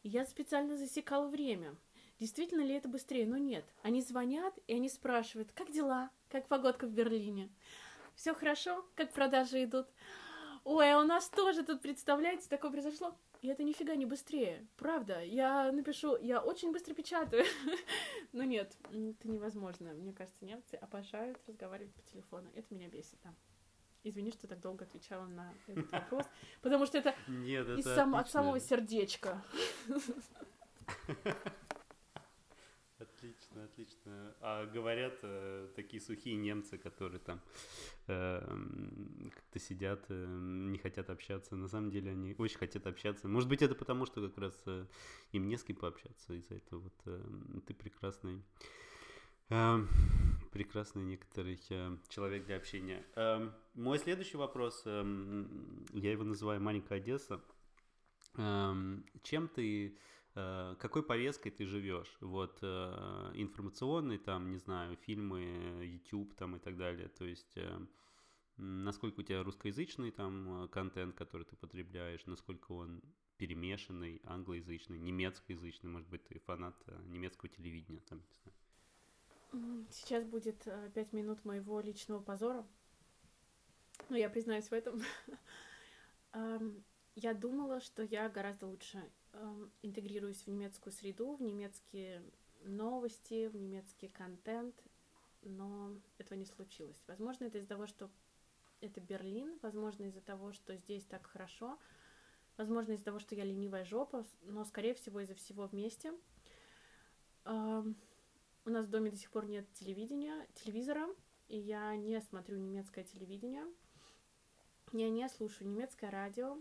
[0.02, 1.76] И я специально засекала время.
[2.22, 3.26] Действительно ли это быстрее?
[3.26, 3.64] Но нет.
[3.82, 6.08] Они звонят, и они спрашивают, как дела?
[6.28, 7.50] Как погодка в Берлине?
[8.14, 8.86] Все хорошо?
[8.94, 9.88] Как продажи идут?
[10.62, 13.16] Ой, а у нас тоже тут, представляете, такое произошло.
[13.40, 14.64] И это нифига не быстрее.
[14.76, 17.44] Правда, я напишу, я очень быстро печатаю.
[18.32, 19.92] Но нет, это невозможно.
[19.92, 22.48] Мне кажется, немцы обожают разговаривать по телефону.
[22.54, 23.34] Это меня бесит, да.
[24.04, 26.26] Извини, что так долго отвечала на этот вопрос,
[26.60, 29.42] потому что это, Нет, это из сам, от самого сердечка.
[33.52, 34.34] Отлично, отлично.
[34.40, 37.40] А говорят э, такие сухие немцы, которые там
[38.06, 38.40] э,
[39.34, 41.56] как-то сидят, э, не хотят общаться.
[41.56, 43.28] На самом деле они очень хотят общаться.
[43.28, 44.86] Может быть, это потому, что как раз э,
[45.32, 46.34] им не с кем пообщаться.
[46.34, 47.20] Из-за этого вот э,
[47.66, 48.42] ты прекрасный,
[49.50, 49.78] э,
[50.52, 53.04] прекрасный некоторый э, человек для общения.
[53.16, 55.44] Э, мой следующий вопрос, э,
[55.92, 57.40] я его называю «Маленькая Одесса».
[58.36, 58.74] Э,
[59.22, 59.98] чем ты
[60.34, 66.76] какой повесткой ты живешь, вот, э, информационный, там, не знаю, фильмы, YouTube, там, и так
[66.78, 67.86] далее, то есть, э,
[68.56, 73.02] насколько у тебя русскоязычный, там, контент, который ты потребляешь, насколько он
[73.36, 79.86] перемешанный, англоязычный, немецкоязычный, может быть, ты фанат немецкого телевидения, там, не знаю.
[79.90, 82.66] Сейчас будет пять минут моего личного позора.
[84.08, 85.02] Ну, я признаюсь в этом.
[87.14, 89.21] Я думала, что я гораздо лучше э,
[89.82, 92.22] интегрируюсь в немецкую среду, в немецкие
[92.64, 94.74] новости, в немецкий контент,
[95.42, 97.02] но этого не случилось.
[97.06, 98.10] Возможно, это из-за того, что
[98.80, 101.78] это Берлин, возможно, из-за того, что здесь так хорошо,
[102.56, 106.12] возможно, из-за того, что я ленивая жопа, но, скорее всего, из-за всего вместе.
[107.44, 107.82] Э,
[108.64, 111.08] у нас в доме до сих пор нет телевидения, телевизора,
[111.48, 113.66] и я не смотрю немецкое телевидение.
[114.92, 116.58] Я не слушаю немецкое радио.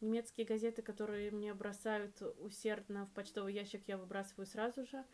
[0.00, 5.04] Немецкие газеты, которые мне бросают усердно в почтовый ящик, я выбрасываю сразу же.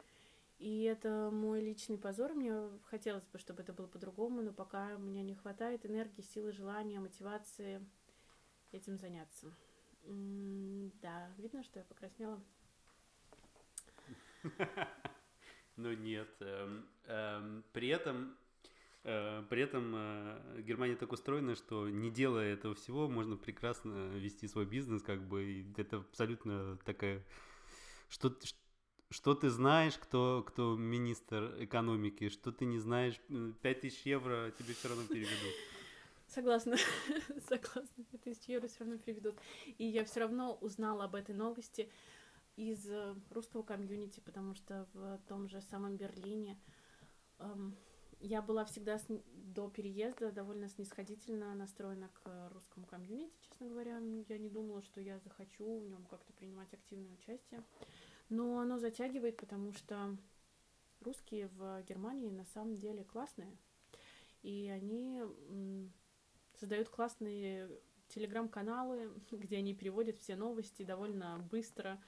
[0.58, 2.34] И это мой личный позор.
[2.34, 6.52] Мне хотелось бы, чтобы это было по-другому, но пока у меня не хватает энергии, силы,
[6.52, 7.84] желания, мотивации
[8.72, 9.52] этим заняться.
[11.02, 12.40] да, видно, что я покраснела.
[15.78, 16.30] Ну нет.
[16.40, 18.34] Эм, эм, при этом
[19.48, 24.66] при этом э, Германия так устроена, что не делая этого всего, можно прекрасно вести свой
[24.66, 27.22] бизнес, как бы, это абсолютно такая...
[28.08, 28.34] Что,
[29.10, 33.20] что ты знаешь, кто, кто министр экономики, что ты не знаешь,
[33.62, 35.54] 5000 евро тебе все равно переведут.
[36.26, 36.76] Согласна,
[37.48, 39.38] согласна, 5000 евро все равно переведут.
[39.78, 41.88] И я все равно узнала об этой новости
[42.56, 46.58] из э, русского комьюнити, потому что в том же самом Берлине
[47.38, 47.76] эм,
[48.20, 53.98] я была всегда с, до переезда довольно снисходительно настроена к русскому комьюнити, честно говоря.
[54.28, 57.62] Я не думала, что я захочу в нем как-то принимать активное участие.
[58.28, 60.16] Но оно затягивает, потому что
[61.00, 63.56] русские в Германии на самом деле классные.
[64.42, 65.22] И они
[66.54, 67.68] создают классные
[68.08, 72.02] телеграм-каналы, где они переводят все новости довольно быстро.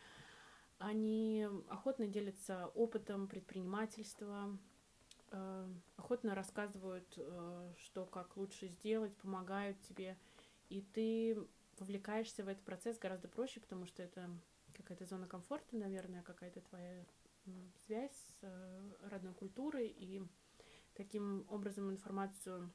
[0.78, 4.67] Они охотно делятся опытом предпринимательства, э,
[5.96, 10.16] охотно рассказывают, э, что как лучше сделать, помогают тебе.
[10.68, 11.36] И ты
[11.78, 14.30] вовлекаешься в этот процесс гораздо проще, потому что это
[14.74, 17.04] какая-то зона комфорта, наверное, какая-то твоя
[17.86, 20.22] связь с э, родной культурой, и
[20.94, 22.70] таким образом информацию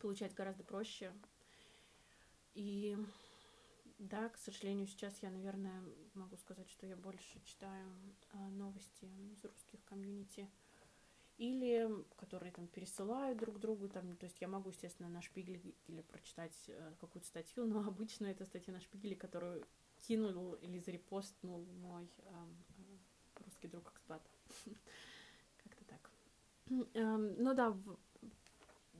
[0.00, 1.12] получать гораздо проще.
[2.54, 2.96] И
[3.98, 5.82] да, к сожалению, сейчас я, наверное,
[6.14, 7.86] могу сказать, что я больше читаю
[8.32, 10.48] новости из русских комьюнити
[11.42, 15.60] или которые там пересылают друг другу, там, то есть я могу, естественно, на Шпигеле
[16.08, 19.66] прочитать э, какую-то статью, но обычно это статья на Шпигеле, которую
[20.06, 22.44] кинул или зарепостнул мой э,
[23.44, 24.22] русский друг экспат.
[25.64, 26.10] Как-то так.
[26.94, 27.76] Эм, ну да,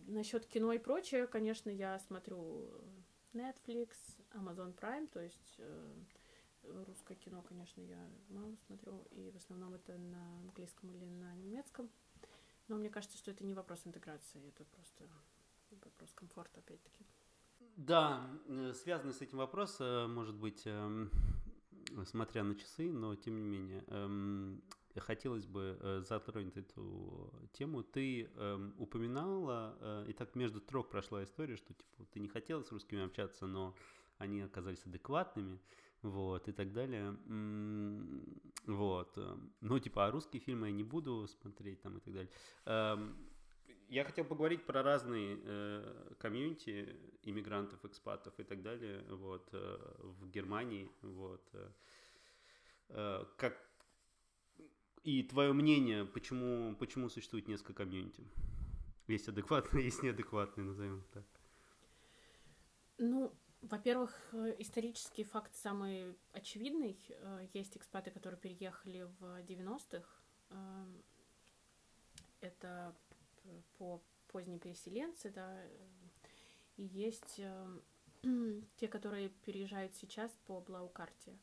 [0.08, 2.72] насчет кино и прочее, конечно, я смотрю
[3.34, 3.90] Netflix,
[4.32, 5.94] Amazon Prime, то есть э,
[6.88, 11.88] русское кино, конечно, я мало смотрю, и в основном это на английском или на немецком.
[12.72, 15.04] Но мне кажется, что это не вопрос интеграции, это просто
[15.72, 17.04] вопрос комфорта, опять-таки.
[17.76, 21.10] Да, э, связанный с этим вопрос, э, может быть, эм,
[22.06, 24.62] смотря на часы, но тем не менее, эм,
[24.96, 27.82] хотелось бы э, затронуть эту тему.
[27.82, 32.72] Ты эм, упоминала, и так между строк прошла история, что типа ты не хотела с
[32.72, 33.76] русскими общаться, но
[34.16, 35.60] они оказались адекватными,
[36.02, 37.16] вот, и так далее.
[38.66, 39.18] Вот.
[39.60, 43.14] Ну, типа, а русские фильмы я не буду смотреть, там, и так далее.
[43.92, 50.30] Я хотел поговорить про разные э, комьюнити иммигрантов, экспатов и так далее, вот, э, в
[50.30, 51.46] Германии, вот.
[51.52, 51.70] Э,
[52.88, 53.54] э, как
[55.04, 58.24] и твое мнение, почему, почему существует несколько комьюнити?
[59.08, 61.26] Есть адекватные, есть неадекватные, назовем так.
[62.96, 63.30] Ну,
[63.62, 66.98] во-первых, э, исторический факт самый очевидный.
[67.08, 70.06] Э, есть экспаты, которые переехали в 90-х.
[70.50, 71.02] Эм,
[72.40, 72.94] это
[73.78, 75.62] по поздние переселенцы, да,
[76.76, 77.80] и есть э,
[78.76, 81.38] те, которые переезжают сейчас по Блаукарте.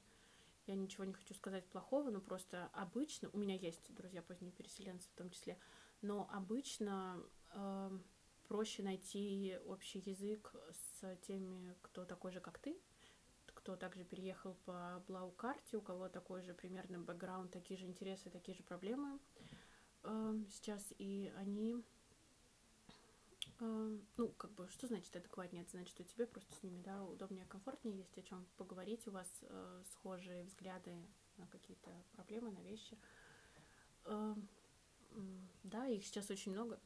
[0.68, 5.08] Я ничего не хочу сказать плохого, но просто обычно, у меня есть друзья поздние переселенцы
[5.10, 5.58] в том числе,
[6.02, 8.00] но обычно э,
[8.48, 10.89] проще найти общий язык с
[11.28, 12.78] теми, кто такой же, как ты,
[13.60, 18.56] кто также переехал по Блаукарте, у кого такой же примерно бэкграунд, такие же интересы, такие
[18.56, 19.20] же проблемы
[20.04, 21.84] э, сейчас, и они
[23.60, 25.64] э, ну, как бы, что значит адекватнее?
[25.64, 29.12] Это значит, что тебе просто с ними, да, удобнее, комфортнее, есть о чем поговорить, у
[29.12, 30.96] вас э, схожие взгляды
[31.38, 32.98] на какие-то проблемы, на вещи.
[34.06, 34.36] Э,
[35.64, 36.80] да, их сейчас очень много,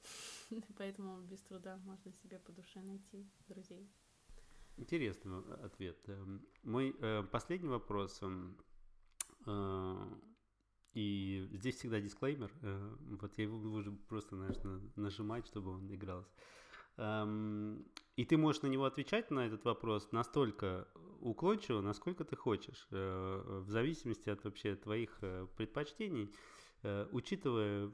[0.77, 3.87] поэтому без труда можно себе по душе найти друзей.
[4.77, 5.97] Интересный ответ.
[6.07, 8.19] Эм, мой э, последний вопрос.
[9.45, 10.05] Э,
[10.93, 12.51] и здесь всегда дисклеймер.
[12.61, 14.57] Э, вот я его буду просто, знаешь,
[14.95, 16.31] нажимать, чтобы он игрался.
[16.97, 20.87] Эм, и ты можешь на него отвечать на этот вопрос настолько
[21.19, 26.33] уклончиво, насколько ты хочешь, э, в зависимости от вообще твоих э, предпочтений,
[27.11, 27.93] учитывая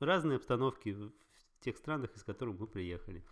[0.00, 1.12] разные обстановки в
[1.60, 3.24] тех странах, из которых мы приехали.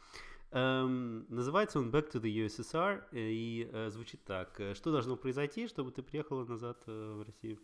[0.50, 4.60] Um, называется он Back to the USSR и uh, звучит так.
[4.74, 7.58] Что должно произойти, чтобы ты приехала назад uh, в Россию?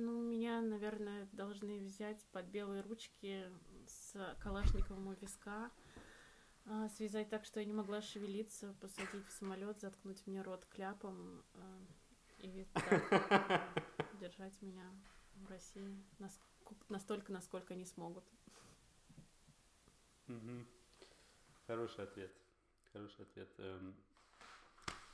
[0.00, 3.44] Ну, меня, наверное, должны взять под белые ручки
[3.84, 5.72] с калашниковым у виска,
[6.66, 11.42] а, связать так, что я не могла шевелиться, посадить в самолет, заткнуть мне рот кляпом
[11.54, 11.80] а,
[12.38, 13.62] и так,
[14.20, 14.88] держать меня
[15.34, 16.04] в России
[16.88, 18.24] настолько, насколько они смогут.
[21.66, 22.30] Хороший ответ.
[22.92, 23.48] Хороший ответ.
[23.58, 23.94] Эм,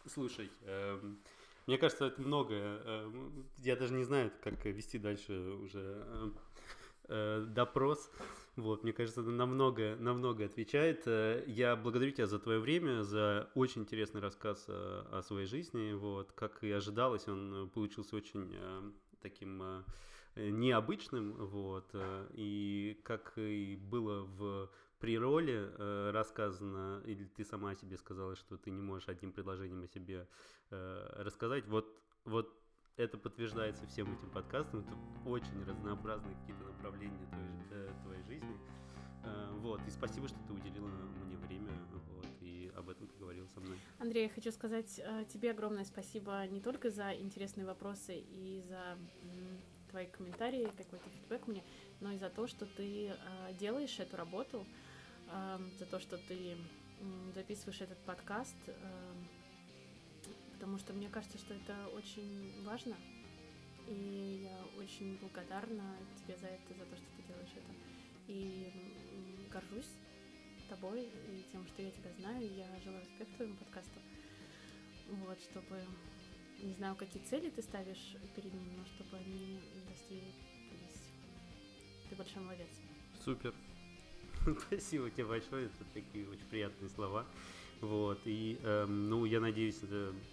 [0.06, 1.20] слушай, эм,
[1.66, 2.80] мне кажется, это многое.
[2.84, 6.32] Эм, я даже не знаю, как вести дальше уже
[7.08, 8.10] э, допрос.
[8.56, 11.02] Вот, мне кажется, это намного, намного отвечает.
[11.06, 15.92] Э, я благодарю тебя за твое время, за очень интересный рассказ о, о своей жизни.
[15.92, 18.90] Вот, как и ожидалось, он получился очень э,
[19.20, 19.84] таким
[20.36, 21.32] необычным.
[21.34, 21.94] Вот,
[22.32, 24.68] и как и было в
[25.04, 29.82] при роли э, рассказано, или ты сама себе сказала, что ты не можешь одним предложением
[29.82, 30.26] о себе
[30.70, 31.86] э, рассказать, вот,
[32.24, 32.58] вот
[32.96, 34.80] это подтверждается всем этим подкастом.
[34.80, 38.58] Это очень разнообразные какие-то направления твоей, э, твоей жизни.
[39.24, 40.88] Э, вот, и спасибо, что ты уделила
[41.26, 43.76] мне время, вот, и об этом поговорила со мной.
[43.98, 48.96] Андрей, я хочу сказать э, тебе огромное спасибо не только за интересные вопросы и за
[49.90, 51.62] твои комментарии, какой-то фидбэк мне,
[52.00, 53.12] но и за то, что ты
[53.60, 54.66] делаешь эту работу,
[55.78, 56.56] за то, что ты
[57.34, 58.56] записываешь этот подкаст,
[60.52, 62.96] потому что мне кажется, что это очень важно,
[63.88, 67.74] и я очень благодарна тебе за это, за то, что ты делаешь это.
[68.28, 68.72] И
[69.52, 69.90] горжусь
[70.68, 72.54] тобой и тем, что я тебя знаю.
[72.56, 74.00] Я желаю успеха твоему подкасту.
[75.10, 75.84] Вот, чтобы
[76.62, 80.32] не знаю, какие цели ты ставишь перед ним, но чтобы они достиглись.
[82.08, 82.70] Ты большой молодец.
[83.22, 83.54] Супер.
[84.66, 87.26] Спасибо тебе большое, это такие очень приятные слова.
[87.80, 89.80] Вот, и, э, ну, я надеюсь,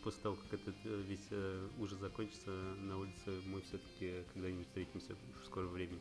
[0.03, 5.15] после того, как этот э, весь э, ужас закончится на улице, мы все-таки когда-нибудь встретимся
[5.41, 5.99] в скором времени.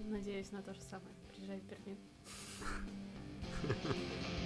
[0.00, 1.14] Надеюсь на то же самое.
[1.34, 1.98] Приезжай в Берлин.